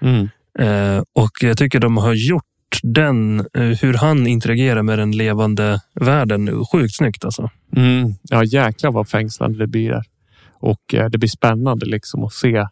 Mm. 0.00 0.28
Eh, 0.58 1.02
och 1.12 1.30
jag 1.40 1.58
tycker 1.58 1.80
de 1.80 1.96
har 1.96 2.14
gjort 2.14 2.44
den, 2.82 3.40
eh, 3.40 3.62
hur 3.62 3.94
han 3.94 4.26
interagerar 4.26 4.82
med 4.82 4.98
den 4.98 5.12
levande 5.12 5.80
världen, 5.94 6.64
sjukt 6.64 6.94
snyggt 6.94 7.24
alltså. 7.24 7.50
Mm. 7.76 8.14
Ja, 8.22 8.44
jäklar 8.44 8.92
vad 8.92 9.08
fängslande 9.08 9.58
det 9.58 9.66
blir 9.66 9.90
där. 9.90 10.04
Och 10.52 10.94
eh, 10.94 11.08
det 11.08 11.18
blir 11.18 11.28
spännande 11.28 11.86
liksom 11.86 12.24
att 12.24 12.32
se. 12.32 12.66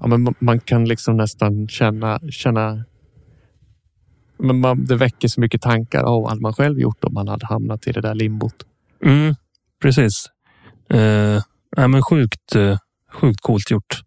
Ja, 0.00 0.06
men 0.06 0.34
man, 0.38 0.60
kan 0.60 0.84
liksom 0.84 1.16
nästan 1.16 1.68
känna, 1.68 2.20
känna 2.30 2.84
men 4.38 4.60
man, 4.60 4.84
det 4.84 4.96
väcker 4.96 5.28
så 5.28 5.40
mycket 5.40 5.62
tankar. 5.62 6.04
Oh, 6.04 6.28
hade 6.28 6.40
man 6.40 6.54
själv 6.54 6.80
gjort 6.80 7.04
om 7.04 7.14
man 7.14 7.28
hade 7.28 7.46
hamnat 7.46 7.86
i 7.86 7.92
det 7.92 8.00
där 8.00 8.14
limbot? 8.14 8.54
Mm, 9.04 9.34
precis. 9.82 10.26
Eh, 10.90 11.42
ja, 11.76 11.88
men 11.88 12.02
sjukt, 12.02 12.56
sjukt 13.12 13.40
coolt 13.40 13.70
gjort 13.70 14.02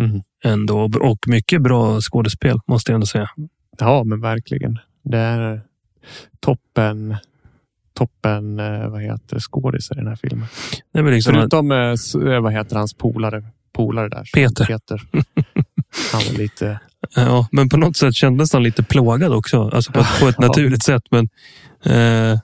Mm. 0.00 0.22
Ändå. 0.44 0.90
Och 1.00 1.18
mycket 1.28 1.62
bra 1.62 2.00
skådespel 2.00 2.58
måste 2.66 2.90
jag 2.92 2.94
ändå 2.94 3.06
säga. 3.06 3.30
Ja, 3.78 4.04
men 4.04 4.20
verkligen. 4.20 4.78
Det 5.02 5.18
är 5.18 5.62
toppen. 6.40 7.16
Toppen, 7.94 8.58
eh, 8.60 8.88
vad 8.88 9.02
heter 9.02 9.34
det, 9.34 9.40
skådisar 9.40 9.94
i 9.94 9.98
den 9.98 10.06
här 10.08 10.16
filmen. 10.16 10.46
Är 10.92 11.02
väl 11.02 11.14
liksom 11.14 11.34
att, 11.34 11.40
Förutom, 11.40 11.72
eh, 11.72 11.78
s- 11.78 12.14
eh, 12.14 12.40
vad 12.40 12.52
heter 12.52 12.76
hans 12.76 12.94
polare? 12.94 13.44
Polare 13.72 14.08
där. 14.08 14.28
Peter. 14.34 14.64
Peter. 14.64 15.02
Han 16.12 16.20
var 16.30 16.38
lite... 16.38 16.80
ja, 17.16 17.48
men 17.52 17.68
på 17.68 17.76
något 17.76 17.96
sätt 17.96 18.14
kändes 18.14 18.52
han 18.52 18.62
lite 18.62 18.82
plågad 18.82 19.32
också. 19.32 19.68
Alltså 19.74 19.92
på, 19.92 20.00
ett- 20.00 20.20
på 20.20 20.28
ett 20.28 20.38
naturligt 20.48 20.82
sätt. 20.84 21.02
Men 21.10 21.28
eh, 21.84 22.38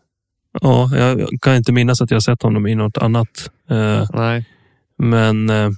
ja, 0.60 0.90
jag 0.96 1.28
kan 1.40 1.56
inte 1.56 1.72
minnas 1.72 2.02
att 2.02 2.10
jag 2.10 2.22
sett 2.22 2.42
honom 2.42 2.66
i 2.66 2.74
något 2.74 2.98
annat. 2.98 3.50
Eh, 3.70 4.08
Nej, 4.14 4.44
men 4.98 5.50
eh, 5.50 5.70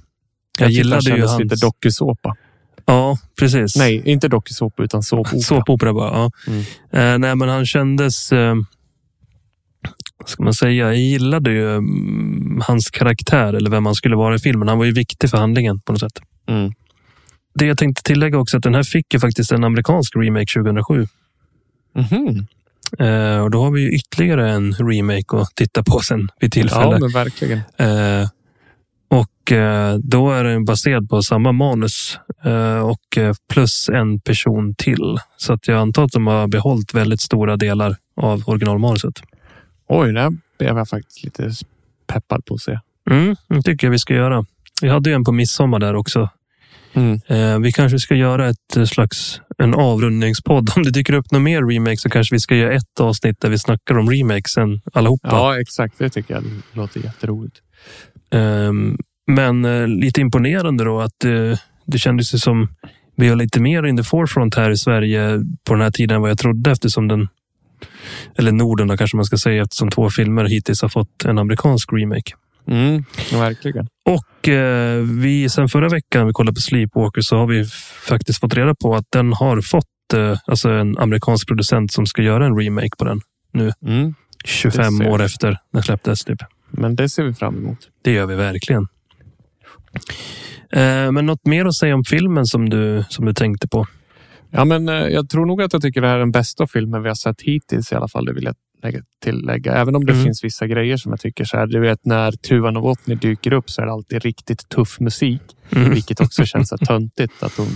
jag, 0.58 0.66
jag 0.66 0.70
gillade 0.70 1.10
ju 1.10 1.26
hans... 1.26 1.40
lite 1.40 1.56
dokusåpa. 1.56 2.36
Ja, 2.86 3.18
precis. 3.38 3.76
Nej, 3.76 4.02
inte 4.04 4.28
dokusåpa 4.28 4.82
utan 4.82 5.02
såpopera. 5.02 5.40
Såpopera 5.40 5.92
bara. 5.92 6.10
Ja. 6.10 6.30
Mm. 6.46 6.60
Eh, 6.90 7.18
nej, 7.18 7.36
men 7.36 7.48
han 7.48 7.66
kändes... 7.66 8.32
Eh, 8.32 8.54
vad 10.18 10.28
ska 10.28 10.42
man 10.42 10.54
säga? 10.54 10.86
Jag 10.86 10.96
gillade 10.96 11.50
ju 11.50 11.76
mm, 11.76 12.62
hans 12.66 12.90
karaktär 12.90 13.54
eller 13.54 13.70
vem 13.70 13.86
han 13.86 13.94
skulle 13.94 14.16
vara 14.16 14.34
i 14.34 14.38
filmen. 14.38 14.68
Han 14.68 14.78
var 14.78 14.84
ju 14.84 14.92
viktig 14.92 15.30
för 15.30 15.38
handlingen 15.38 15.80
på 15.80 15.92
något 15.92 16.00
sätt. 16.00 16.20
Mm. 16.48 16.72
Det 17.54 17.66
jag 17.66 17.78
tänkte 17.78 18.02
tillägga 18.02 18.38
också 18.38 18.56
att 18.56 18.62
den 18.62 18.74
här 18.74 18.82
fick 18.82 19.14
ju 19.14 19.20
faktiskt 19.20 19.52
en 19.52 19.64
amerikansk 19.64 20.16
remake 20.16 20.46
2007. 20.54 21.06
Mhm. 21.94 22.46
Eh, 22.98 23.40
och 23.40 23.50
då 23.50 23.62
har 23.62 23.70
vi 23.70 23.80
ju 23.80 23.90
ytterligare 23.90 24.50
en 24.50 24.72
remake 24.72 25.36
att 25.36 25.54
titta 25.54 25.82
på 25.82 26.00
sen 26.00 26.28
vid 26.40 26.52
tillfälle. 26.52 26.82
Ja, 26.82 26.98
men 26.98 27.12
verkligen. 27.12 27.58
Eh, 27.76 28.28
och 29.08 29.52
eh, 29.52 29.98
då 29.98 30.30
är 30.30 30.44
den 30.44 30.64
baserad 30.64 31.08
på 31.08 31.22
samma 31.22 31.52
manus 31.52 32.18
eh, 32.44 32.78
och 32.78 33.18
eh, 33.18 33.34
plus 33.52 33.88
en 33.88 34.20
person 34.20 34.74
till. 34.74 35.18
Så 35.36 35.52
att 35.52 35.68
jag 35.68 35.78
antar 35.78 36.04
att 36.04 36.12
de 36.12 36.26
har 36.26 36.48
behållit 36.48 36.94
väldigt 36.94 37.20
stora 37.20 37.56
delar 37.56 37.96
av 38.16 38.42
originalmanuset. 38.46 39.14
Oj, 39.88 40.12
det 40.12 40.36
blev 40.58 40.76
jag 40.76 40.88
faktiskt 40.88 41.24
lite 41.24 41.50
peppad 42.06 42.44
på 42.44 42.54
att 42.54 42.60
se. 42.60 42.78
Mm, 43.10 43.36
det 43.48 43.62
tycker 43.62 43.86
jag 43.86 43.92
vi 43.92 43.98
ska 43.98 44.14
göra. 44.14 44.44
Vi 44.82 44.88
hade 44.88 45.10
ju 45.10 45.16
en 45.16 45.24
på 45.24 45.32
midsommar 45.32 45.78
där 45.78 45.94
också. 45.94 46.28
Mm. 46.92 47.62
Vi 47.62 47.72
kanske 47.72 47.98
ska 47.98 48.14
göra 48.14 48.48
ett 48.48 48.88
slags 48.88 49.40
en 49.58 49.74
avrundningspodd. 49.74 50.70
Om 50.76 50.82
det 50.82 50.90
dyker 50.90 51.12
upp 51.12 51.30
något 51.30 51.42
mer 51.42 51.62
remake 51.62 51.96
så 51.96 52.08
kanske 52.08 52.34
vi 52.34 52.40
ska 52.40 52.54
göra 52.54 52.74
ett 52.74 53.00
avsnitt 53.00 53.40
där 53.40 53.48
vi 53.48 53.58
snackar 53.58 53.98
om 53.98 54.10
remakesen 54.10 54.80
allihopa. 54.92 55.28
Ja, 55.30 55.60
exakt. 55.60 55.98
Det 55.98 56.10
tycker 56.10 56.34
jag 56.34 56.44
låter 56.72 57.00
jätteroligt. 57.00 57.56
Ehm, 58.30 58.98
men 59.26 59.64
eh, 59.64 59.88
lite 59.88 60.20
imponerande 60.20 60.84
då 60.84 61.00
att 61.00 61.24
eh, 61.24 61.58
det 61.86 61.98
kändes 61.98 62.34
ju 62.34 62.38
som 62.38 62.68
vi 63.16 63.28
har 63.28 63.36
lite 63.36 63.60
mer 63.60 63.86
in 63.86 63.96
the 63.96 64.04
forefront 64.04 64.54
här 64.54 64.70
i 64.70 64.76
Sverige 64.76 65.44
på 65.64 65.74
den 65.74 65.82
här 65.82 65.90
tiden 65.90 66.14
än 66.16 66.20
vad 66.22 66.30
jag 66.30 66.38
trodde 66.38 66.70
eftersom 66.70 67.08
den 67.08 67.28
eller 68.38 68.52
Norden 68.52 68.88
då 68.88 68.96
kanske 68.96 69.16
man 69.16 69.24
ska 69.24 69.36
säga 69.36 69.62
eftersom 69.62 69.90
två 69.90 70.10
filmer 70.10 70.44
hittills 70.44 70.82
har 70.82 70.88
fått 70.88 71.24
en 71.24 71.38
amerikansk 71.38 71.92
remake. 71.92 72.32
Mm, 72.66 73.04
verkligen. 73.32 73.86
Och 74.04 74.48
eh, 74.48 75.02
vi 75.02 75.48
sen 75.48 75.68
förra 75.68 75.88
veckan 75.88 76.26
vi 76.26 76.32
kollade 76.32 76.54
på 76.54 76.60
Sleepwalker 76.60 77.20
så 77.20 77.36
har 77.36 77.46
vi 77.46 77.64
faktiskt 78.08 78.40
fått 78.40 78.54
reda 78.54 78.74
på 78.74 78.94
att 78.94 79.06
den 79.12 79.32
har 79.32 79.60
fått 79.60 79.84
eh, 80.14 80.38
alltså 80.46 80.70
en 80.70 80.98
amerikansk 80.98 81.48
producent 81.48 81.92
som 81.92 82.06
ska 82.06 82.22
göra 82.22 82.46
en 82.46 82.56
remake 82.60 82.96
på 82.98 83.04
den 83.04 83.20
Mm. 83.54 84.14
25 84.44 84.98
Det 84.98 85.04
ser 85.04 85.10
år 85.10 85.22
efter 85.22 85.58
den 85.72 85.82
släpptes. 85.82 86.24
Typ. 86.24 86.38
Men 86.70 86.96
det 86.96 87.08
ser 87.08 87.22
vi 87.22 87.34
fram 87.34 87.56
emot. 87.56 87.78
Det 88.02 88.12
gör 88.12 88.26
vi 88.26 88.34
verkligen. 88.34 88.86
Eh, 90.72 91.12
men 91.12 91.26
något 91.26 91.46
mer 91.46 91.64
att 91.64 91.74
säga 91.74 91.94
om 91.94 92.04
filmen 92.04 92.46
som 92.46 92.68
du, 92.70 93.04
som 93.08 93.24
du 93.24 93.34
tänkte 93.34 93.68
på? 93.68 93.86
Ja, 94.50 94.64
men 94.64 94.88
eh, 94.88 94.94
jag 94.94 95.28
tror 95.28 95.46
nog 95.46 95.62
att 95.62 95.72
jag 95.72 95.82
tycker 95.82 96.00
det 96.00 96.08
här 96.08 96.14
är 96.14 96.18
den 96.18 96.30
bästa 96.32 96.66
filmen 96.66 97.02
vi 97.02 97.08
har 97.08 97.14
sett 97.14 97.42
hittills 97.42 97.92
i 97.92 97.94
alla 97.94 98.08
fall. 98.08 98.24
Det 98.24 98.32
vill 98.32 98.44
jag 98.44 98.54
lägga, 98.82 99.00
tillägga. 99.24 99.72
Även 99.74 99.96
om 99.96 100.06
det 100.06 100.12
Mm. 100.12 100.24
finns 100.24 100.44
vissa 100.44 100.66
grejer 100.66 100.96
som 100.96 101.12
jag 101.12 101.20
tycker 101.20 101.44
så 101.44 101.56
här. 101.56 101.66
Du 101.66 101.80
vet 101.80 102.04
när 102.04 102.32
Tuva 102.32 102.70
Novotny 102.70 103.14
dyker 103.14 103.52
upp 103.52 103.70
så 103.70 103.82
är 103.82 103.86
det 103.86 103.92
alltid 103.92 104.22
riktigt 104.22 104.68
tuff 104.68 105.00
musik. 105.00 105.42
Mm. 105.76 105.90
Vilket 105.94 106.20
också 106.20 106.44
känns 106.44 106.68
så 106.68 106.76
töntigt 106.86 107.42
att 107.42 107.56
hon 107.56 107.68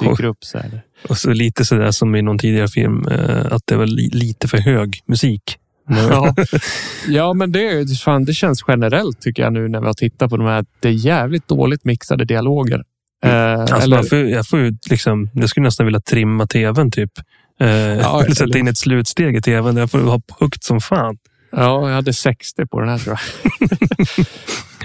dyker 0.00 0.24
upp 0.24 0.44
så 0.44 0.58
här. 0.58 0.82
Och 1.08 1.18
så 1.18 1.32
lite 1.32 1.64
sådär 1.64 1.90
som 1.90 2.14
i 2.14 2.22
någon 2.22 2.38
tidigare 2.38 2.68
film, 2.68 3.06
eh, 3.08 3.46
att 3.52 3.62
det 3.66 3.76
var 3.76 3.86
li, 3.86 4.10
lite 4.12 4.48
för 4.48 4.58
hög 4.58 5.00
musik. 5.06 5.56
Ja. 5.88 6.34
ja, 7.08 7.32
men 7.34 7.52
det, 7.52 7.66
är- 7.68 8.02
fan, 8.04 8.24
det 8.24 8.34
känns 8.34 8.64
generellt 8.68 9.20
tycker 9.20 9.42
jag 9.42 9.52
nu 9.52 9.68
när 9.68 9.80
vi 9.80 9.86
har 9.86 9.94
tittat 9.94 10.30
på 10.30 10.36
de 10.36 10.46
här. 10.46 10.64
Det 10.80 10.88
är 10.88 10.92
jävligt 10.92 11.48
dåligt 11.48 11.84
mixade 11.84 12.24
dialoger. 12.24 12.82
Eh, 13.24 13.52
Alltså 13.60 13.76
eller, 13.76 13.96
man 13.96 14.04
får, 14.06 14.18
jag, 14.18 14.46
får 14.48 14.90
liksom, 14.90 15.30
jag 15.34 15.48
skulle 15.48 15.64
nästan 15.64 15.86
vilja 15.86 16.00
trimma 16.00 16.46
tvn 16.46 16.90
typ. 16.90 17.10
Eh, 17.60 17.68
Ja, 17.70 18.22
eller 18.24 18.34
sätta 18.34 18.58
in 18.58 18.68
ett 18.68 18.78
slutsteg 18.78 19.36
i 19.36 19.40
tvn. 19.42 19.76
Jag 19.76 19.90
får 19.90 19.98
ha 19.98 20.20
högt 20.40 20.64
som 20.64 20.80
fan. 20.80 21.18
ja, 21.52 21.88
jag 21.88 21.94
hade 21.94 22.12
60 22.12 22.66
på 22.66 22.80
den 22.80 22.88
här 22.88 22.98
tror 22.98 23.18
jag. 23.58 23.68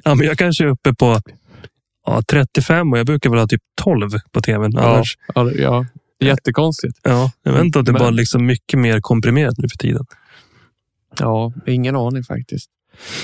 Ja, 0.04 0.16
men 0.16 0.28
jag 0.28 0.38
kanske 0.38 0.64
är 0.64 0.68
uppe 0.68 0.94
på 0.94 1.20
ja, 2.06 2.22
35 2.32 2.94
och 2.94 3.00
jag 3.00 3.06
brukar 3.06 3.30
väl 3.30 3.40
ha 3.40 3.48
typ 3.48 3.62
12 3.84 4.10
på 4.32 4.42
tvn. 4.42 4.72
Ja, 4.76 4.82
Annars, 4.82 5.18
ja, 5.56 5.86
jättekonstigt. 6.20 7.00
ja, 7.04 7.32
jag 7.44 7.54
vet 7.54 7.64
inte 7.64 7.80
om 7.80 7.86
det 7.86 7.92
Men- 7.92 8.00
bara 8.00 8.10
liksom 8.10 8.46
mycket 8.46 8.80
mer 8.80 9.00
komprimerat 9.02 9.58
nu 9.58 9.68
för 9.70 9.78
tiden. 9.78 10.06
Ja, 11.20 11.54
ingen 11.66 11.96
aning 11.96 12.24
faktiskt. 12.24 12.70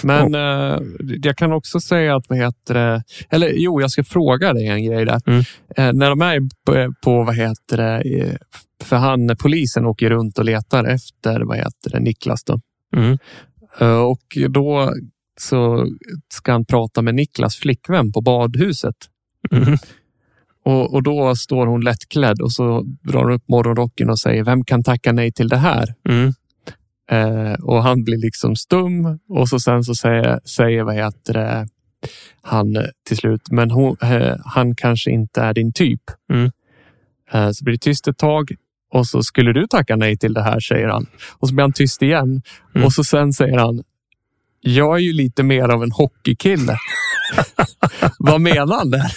Men 0.03 0.35
eh, 0.35 0.79
jag 1.23 1.37
kan 1.37 1.53
också 1.53 1.79
säga 1.79 2.15
att, 2.15 2.29
vad 2.29 2.37
heter 2.37 2.73
det, 2.73 3.03
eller 3.29 3.53
jo, 3.55 3.81
jag 3.81 3.91
ska 3.91 4.03
fråga 4.03 4.53
dig 4.53 4.67
en 4.67 4.85
grej 4.85 5.05
där. 5.05 5.21
Mm. 5.25 5.43
Eh, 5.77 5.93
när 5.93 6.09
de 6.09 6.21
är 6.21 6.39
på, 6.65 6.93
på, 7.03 7.23
vad 7.23 7.35
heter 7.35 7.77
det, 7.77 8.37
för 8.83 8.95
han, 8.95 9.35
polisen 9.39 9.85
åker 9.85 10.09
runt 10.09 10.37
och 10.37 10.45
letar 10.45 10.85
efter, 10.85 11.41
vad 11.41 11.57
heter 11.57 11.91
det, 11.91 11.99
Niklas 11.99 12.43
då. 12.43 12.59
Mm. 12.95 13.17
Eh, 13.79 14.01
och 14.01 14.37
då 14.49 14.93
så 15.39 15.87
ska 16.33 16.51
han 16.51 16.65
prata 16.65 17.01
med 17.01 17.15
Niklas 17.15 17.55
flickvän 17.55 18.11
på 18.11 18.21
badhuset. 18.21 18.95
Mm. 19.51 19.77
Och, 20.65 20.93
och 20.93 21.03
då 21.03 21.35
står 21.35 21.67
hon 21.67 21.81
lättklädd 21.81 22.41
och 22.41 22.51
så 22.51 22.81
drar 23.01 23.23
hon 23.23 23.33
upp 23.33 23.47
morgonrocken 23.47 24.09
och 24.09 24.19
säger 24.19 24.43
vem 24.43 24.63
kan 24.63 24.83
tacka 24.83 25.11
nej 25.11 25.31
till 25.31 25.47
det 25.47 25.57
här? 25.57 25.95
Mm. 26.09 26.33
Eh, 27.11 27.53
och 27.53 27.83
han 27.83 28.03
blir 28.03 28.17
liksom 28.17 28.55
stum 28.55 29.19
och 29.29 29.49
så 29.49 29.59
sen 29.59 29.83
så 29.83 29.95
säger, 29.95 30.39
säger 30.45 30.83
vad 30.83 30.95
heter 30.95 31.33
det, 31.33 31.67
han 32.41 32.75
eh, 32.75 32.83
till 33.07 33.17
slut, 33.17 33.41
men 33.51 33.71
hon, 33.71 33.97
eh, 34.01 34.35
han 34.45 34.75
kanske 34.75 35.11
inte 35.11 35.41
är 35.41 35.53
din 35.53 35.73
typ. 35.73 36.01
Mm. 36.33 36.51
Eh, 37.31 37.51
så 37.51 37.63
blir 37.63 37.73
det 37.73 37.79
tyst 37.81 38.07
ett 38.07 38.17
tag 38.17 38.51
och 38.93 39.07
så 39.07 39.23
skulle 39.23 39.53
du 39.53 39.67
tacka 39.67 39.95
nej 39.95 40.17
till 40.17 40.33
det 40.33 40.43
här, 40.43 40.59
säger 40.59 40.87
han. 40.87 41.05
Och 41.39 41.47
så 41.47 41.53
blir 41.55 41.63
han 41.63 41.73
tyst 41.73 42.01
igen 42.01 42.41
Mm. 42.75 42.85
och 42.85 42.93
så 42.93 43.03
sen 43.03 43.33
säger 43.33 43.57
han, 43.57 43.83
jag 44.61 44.95
är 44.95 45.01
ju 45.01 45.13
lite 45.13 45.43
mer 45.43 45.69
av 45.69 45.83
en 45.83 45.91
hockeykille. 45.91 46.77
vad 48.19 48.41
menar 48.41 48.77
han 48.77 48.89
där? 48.89 49.11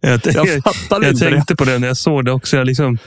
Jag, 0.00 0.20
Jag 0.24 0.46
jag 0.90 1.04
inte 1.04 1.24
det. 1.24 1.30
tänkte 1.30 1.56
på 1.56 1.64
det 1.64 1.78
när 1.78 1.86
jag 1.88 1.96
såg 1.96 2.24
det 2.24 2.32
också. 2.32 2.56
Jag, 2.56 2.66
liksom, 2.66 2.98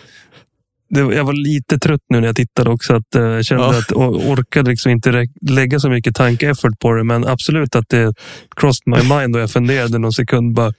jag 0.99 1.23
var 1.23 1.33
lite 1.33 1.79
trött 1.79 2.01
nu 2.09 2.19
när 2.19 2.27
jag 2.27 2.35
tittade 2.35 2.69
också. 2.69 2.95
Att, 2.95 3.15
eh, 3.15 3.21
jag 3.21 3.45
kände 3.45 3.63
Ja. 3.63 3.79
att 3.79 3.91
och 3.91 4.29
orkade 4.29 4.69
liksom 4.69 4.91
inte 4.91 5.27
lägga 5.49 5.79
så 5.79 5.89
mycket 5.89 6.15
tanke-effort 6.15 6.79
på 6.79 6.93
det. 6.93 7.03
Men 7.03 7.27
absolut 7.27 7.75
att 7.75 7.89
det 7.89 8.13
crossed 8.55 8.83
my 8.85 9.15
mind 9.15 9.35
och 9.35 9.41
jag 9.41 9.51
funderade 9.51 9.97
någon 9.97 10.13
sekund. 10.13 10.55
Bara, 10.55 10.73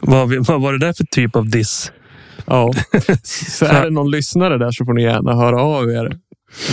vad, 0.00 0.46
vad 0.46 0.60
var 0.60 0.72
det 0.72 0.78
där 0.78 0.92
för 0.92 1.04
typ 1.04 1.36
av 1.36 1.48
diss? 1.50 1.92
Ja. 2.46 2.72
Så 3.22 3.64
är 3.64 3.84
det 3.84 3.90
någon 3.90 4.10
lyssnare 4.10 4.58
där 4.58 4.70
så 4.70 4.84
får 4.84 4.92
ni 4.92 5.02
gärna 5.02 5.34
höra 5.34 5.62
av 5.62 5.90
er. 5.90 6.16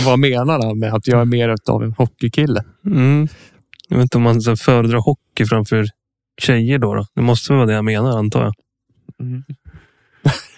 Vad 0.04 0.18
menar 0.18 0.66
han 0.66 0.78
med 0.78 0.94
att 0.94 1.06
jag 1.06 1.20
är 1.20 1.24
mer 1.24 1.54
av 1.70 1.82
en 1.82 1.92
hockeykille? 1.92 2.64
Mm. 2.86 3.28
Jag 3.88 3.96
vet 3.96 4.02
inte 4.02 4.16
om 4.16 4.22
man 4.22 4.40
föredrar 4.56 4.98
hockey 4.98 5.44
framför 5.46 5.86
tjejer 6.42 6.78
då, 6.78 6.94
då. 6.94 7.06
Det 7.14 7.22
måste 7.22 7.52
vara 7.52 7.66
det 7.66 7.72
jag 7.72 7.84
menar 7.84 8.18
antar 8.18 8.42
jag. 8.44 8.52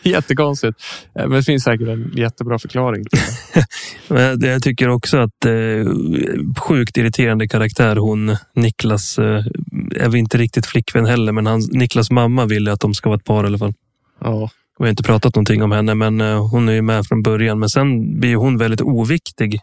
Jättekonstigt. 0.12 0.78
Eh, 1.18 1.22
Men 1.22 1.30
det 1.30 1.42
finns 1.42 1.62
säkert 1.64 1.88
en 1.88 2.12
jättebra 2.16 2.58
förklaring. 2.58 3.04
Jag, 4.08 4.44
jag 4.44 4.62
tycker 4.62 4.88
också 4.88 5.18
att 5.18 5.44
eh, 5.44 5.92
sjukt 6.58 6.96
irriterande 6.96 7.48
karaktär 7.48 7.96
hon 7.96 8.36
Niklas 8.54 9.18
eh, 9.18 9.44
är 9.96 10.06
väl 10.08 10.16
inte 10.16 10.38
riktigt 10.38 10.66
flickvän 10.66 11.06
heller, 11.06 11.32
men 11.32 11.46
hans, 11.46 11.70
Niklas 11.72 12.10
mamma 12.10 12.46
vill 12.46 12.68
att 12.68 12.80
de 12.80 12.94
ska 12.94 13.08
vara 13.08 13.16
ett 13.18 13.24
par 13.24 13.44
i 13.44 13.46
alla 13.46 13.58
fall. 13.58 13.74
Ja. 14.20 14.50
Vi 14.78 14.84
har 14.84 14.90
inte 14.90 15.02
pratat 15.02 15.34
någonting 15.34 15.62
om 15.62 15.72
henne, 15.72 15.94
men 15.94 16.20
eh, 16.20 16.48
hon 16.48 16.68
är 16.68 16.72
ju 16.72 16.82
med 16.82 17.06
från 17.06 17.22
början. 17.22 17.58
Men 17.58 17.68
sen 17.68 18.20
blir 18.20 18.36
hon 18.36 18.58
väldigt 18.58 18.80
oviktig 18.80 19.60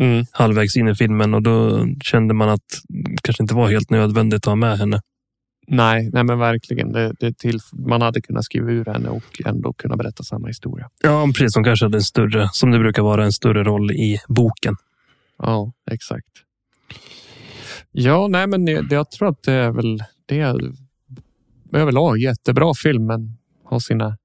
Mm. 0.00 0.24
halvvägs 0.32 0.76
in 0.76 0.88
i 0.88 0.94
filmen 0.94 1.34
och 1.34 1.42
då 1.42 1.86
kände 2.02 2.34
man 2.34 2.48
att 2.48 2.60
det 2.88 3.16
kanske 3.22 3.42
inte 3.42 3.54
var 3.54 3.70
helt 3.70 3.90
nödvändigt 3.90 4.38
att 4.38 4.44
ha 4.44 4.54
med 4.54 4.78
henne. 4.78 5.00
Nej, 5.66 6.10
nej, 6.12 6.24
men 6.24 6.38
verkligen. 6.38 6.92
Det, 6.92 7.12
det 7.20 7.38
till, 7.38 7.58
man 7.72 8.02
hade 8.02 8.20
kunnat 8.20 8.44
skriva 8.44 8.70
ur 8.70 8.84
henne 8.84 9.08
och 9.08 9.40
ändå 9.46 9.72
kunna 9.72 9.96
berätta 9.96 10.22
samma 10.22 10.46
historia. 10.48 10.90
Ja, 11.02 11.26
precis. 11.26 11.54
Hon 11.54 11.64
kanske 11.64 11.84
hade 11.84 11.98
en 11.98 12.02
större, 12.02 12.48
som 12.52 12.70
det 12.70 12.78
brukar 12.78 13.02
vara, 13.02 13.24
en 13.24 13.32
större 13.32 13.64
roll 13.64 13.90
i 13.92 14.18
boken. 14.28 14.76
Ja, 15.38 15.72
exakt. 15.90 16.26
Ja, 17.92 18.28
nej, 18.28 18.46
men 18.46 18.64
det, 18.64 18.86
jag 18.90 19.10
tror 19.10 19.28
att 19.28 19.42
det 19.42 19.52
är 19.52 19.70
väl 19.70 20.02
det 20.26 20.40
är 20.40 20.72
överlag 21.72 22.18
jättebra 22.18 22.74
film, 22.74 23.06
men 23.06 23.36
har 23.64 23.78
sina 23.78 24.16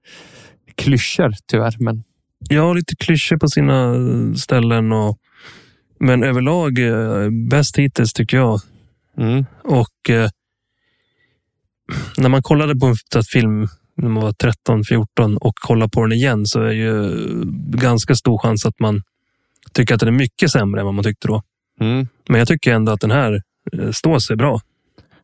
klyschor 0.76 1.34
tyvärr. 1.48 1.76
Men 1.80 2.04
Ja, 2.50 2.74
lite 2.74 2.96
klyschor 2.96 3.38
på 3.38 3.48
sina 3.48 3.96
ställen. 4.36 4.92
Och, 4.92 5.18
men 6.00 6.24
överlag 6.24 6.80
eh, 6.80 7.30
bäst 7.50 7.78
hittills 7.78 8.14
tycker 8.14 8.38
jag. 8.38 8.60
mm, 9.18 9.46
Och 9.64 10.10
eh, 10.10 10.30
när 12.18 12.30
man 12.30 12.44
kollade 12.44 12.76
på 12.76 12.86
en 12.86 13.24
film 13.34 13.68
när 13.96 14.10
man 14.10 14.24
var 14.24 14.32
13-14 14.32 15.38
och 15.38 15.54
kollar 15.56 15.88
på 15.88 16.02
den 16.02 16.12
igen 16.12 16.46
så 16.46 16.62
är 16.62 16.72
ju 16.72 17.16
ganska 17.70 18.16
stor 18.16 18.38
chans 18.38 18.66
att 18.66 18.80
man 18.80 19.02
tycker 19.74 19.94
att 19.94 20.00
den 20.00 20.10
är 20.10 20.14
mycket 20.18 20.52
sämre 20.52 20.82
än 20.82 20.86
vad 20.86 20.96
man 20.96 21.04
tyckte 21.04 21.28
då. 21.28 21.42
mm. 21.82 22.08
Men 22.30 22.40
jag 22.40 22.48
tycker 22.48 22.74
ändå 22.74 22.92
att 22.92 23.02
den 23.02 23.12
här 23.12 23.42
eh, 23.74 23.92
står 23.92 24.20
sig 24.20 24.36
bra. 24.36 24.62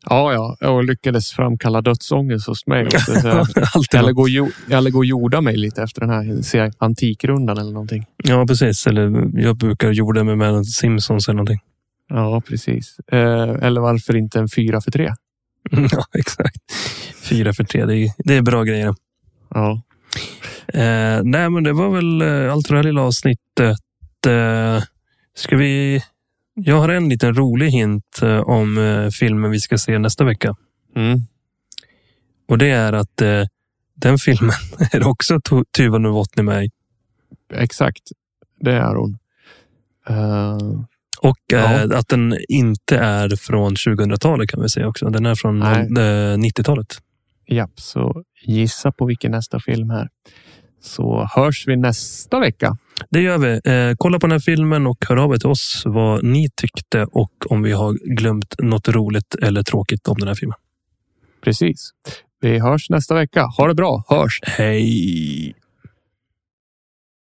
Ja, 0.09 0.55
ja, 0.59 0.69
och 0.69 0.83
lyckades 0.83 1.31
framkalla 1.31 1.81
dödsångest 1.81 2.47
hos 2.47 2.67
mig. 2.67 2.87
jag 3.23 3.47
Eller 3.99 4.11
gå, 4.11 4.29
jo, 4.29 4.49
eller 4.69 4.89
gå 4.91 4.97
och 4.97 5.05
jorda 5.05 5.41
mig 5.41 5.57
lite 5.57 5.83
efter 5.83 6.01
den 6.01 6.09
här 6.09 6.41
se 6.41 6.71
antikrundan 6.77 7.57
eller 7.57 7.71
någonting. 7.71 8.05
Ja, 8.23 8.45
precis. 8.47 8.87
Eller 8.87 9.31
jag 9.39 9.57
brukar 9.57 9.91
jorda 9.91 10.23
mig 10.23 10.35
med 10.35 10.67
Simpsons 10.67 11.27
eller 11.27 11.35
någonting. 11.35 11.59
Ja, 12.07 12.41
precis. 12.47 12.99
Eh, 13.11 13.49
eller 13.61 13.81
varför 13.81 14.15
inte 14.15 14.39
en 14.39 14.49
fyra 14.49 14.81
för 14.81 14.91
tre? 14.91 15.13
ja, 15.91 16.05
exakt. 16.13 16.57
Fyra 17.29 17.53
för 17.53 17.63
tre, 17.63 17.85
det 17.85 17.95
är, 17.97 18.11
det 18.17 18.33
är 18.35 18.41
bra 18.41 18.63
grejer. 18.63 18.95
Ja. 19.49 19.81
Eh, 20.67 21.21
nej, 21.23 21.49
men 21.49 21.63
det 21.63 21.73
var 21.73 21.89
väl 21.89 22.21
eh, 22.21 22.53
allt 22.53 22.67
för 22.67 22.73
det 22.73 22.79
här 22.79 22.83
lilla 22.83 23.01
avsnittet. 23.01 23.77
Eh, 24.27 24.83
ska 25.35 25.55
vi... 25.57 26.01
Jag 26.53 26.79
har 26.79 26.89
en 26.89 27.09
liten 27.09 27.33
rolig 27.35 27.69
hint 27.71 28.19
eh, 28.21 28.39
om 28.39 28.77
eh, 28.77 29.09
filmen 29.09 29.51
vi 29.51 29.59
ska 29.59 29.77
se 29.77 29.99
nästa 29.99 30.23
vecka. 30.23 30.55
Mm. 30.95 31.19
Och 32.47 32.57
det 32.57 32.69
är 32.69 32.93
att 32.93 33.21
eh, 33.21 33.43
den 33.95 34.17
filmen 34.17 34.55
är 34.91 35.07
också 35.07 35.39
Tu- 35.41 35.63
Tuva 35.77 35.97
Novotny 35.97 36.43
med 36.43 36.65
i. 36.65 36.69
Exakt, 37.53 38.03
det 38.59 38.71
är 38.73 38.95
hon. 38.95 39.17
Eh, 40.09 40.57
Och 41.29 41.53
eh, 41.53 41.85
Ja. 41.89 41.97
att 41.97 42.07
den 42.07 42.37
inte 42.49 42.97
är 42.97 43.35
från 43.35 43.75
2000-talet 43.75 44.49
kan 44.49 44.61
vi 44.61 44.69
säga 44.69 44.87
också. 44.87 45.09
Den 45.09 45.25
är 45.25 45.35
från 45.35 45.59
Nej. 45.59 45.79
eh, 45.81 46.37
90-talet. 46.37 46.97
japp, 47.47 47.71
så 47.79 48.23
gissa 48.45 48.91
på 48.91 49.05
vilken 49.05 49.31
nästa 49.31 49.59
film 49.59 49.89
är. 49.91 50.07
Så 50.81 51.29
hörs 51.35 51.67
vi 51.67 51.75
nästa 51.77 52.39
vecka. 52.39 52.77
Det 53.09 53.21
gör 53.21 53.37
vi. 53.37 53.51
Eh, 53.71 53.95
kolla 53.97 54.19
på 54.19 54.27
den 54.27 54.31
här 54.31 54.39
filmen 54.39 54.87
och 54.87 55.05
hör 55.09 55.17
av 55.17 55.33
er 55.33 55.37
till 55.37 55.49
oss 55.49 55.81
vad 55.85 56.23
ni 56.23 56.49
tyckte 56.55 57.05
och 57.11 57.31
om 57.49 57.61
vi 57.61 57.71
har 57.71 58.15
glömt 58.15 58.55
något 58.59 58.87
roligt 58.87 59.35
eller 59.41 59.63
tråkigt 59.63 60.07
om 60.07 60.17
den 60.19 60.27
här 60.27 60.35
filmen. 60.35 60.57
Precis. 61.43 61.89
Vi 62.41 62.59
hörs 62.59 62.89
nästa 62.89 63.15
vecka. 63.15 63.45
Ha 63.57 63.67
det 63.67 63.73
bra. 63.75 64.03
Hörs! 64.09 64.39
Hej! 64.43 65.53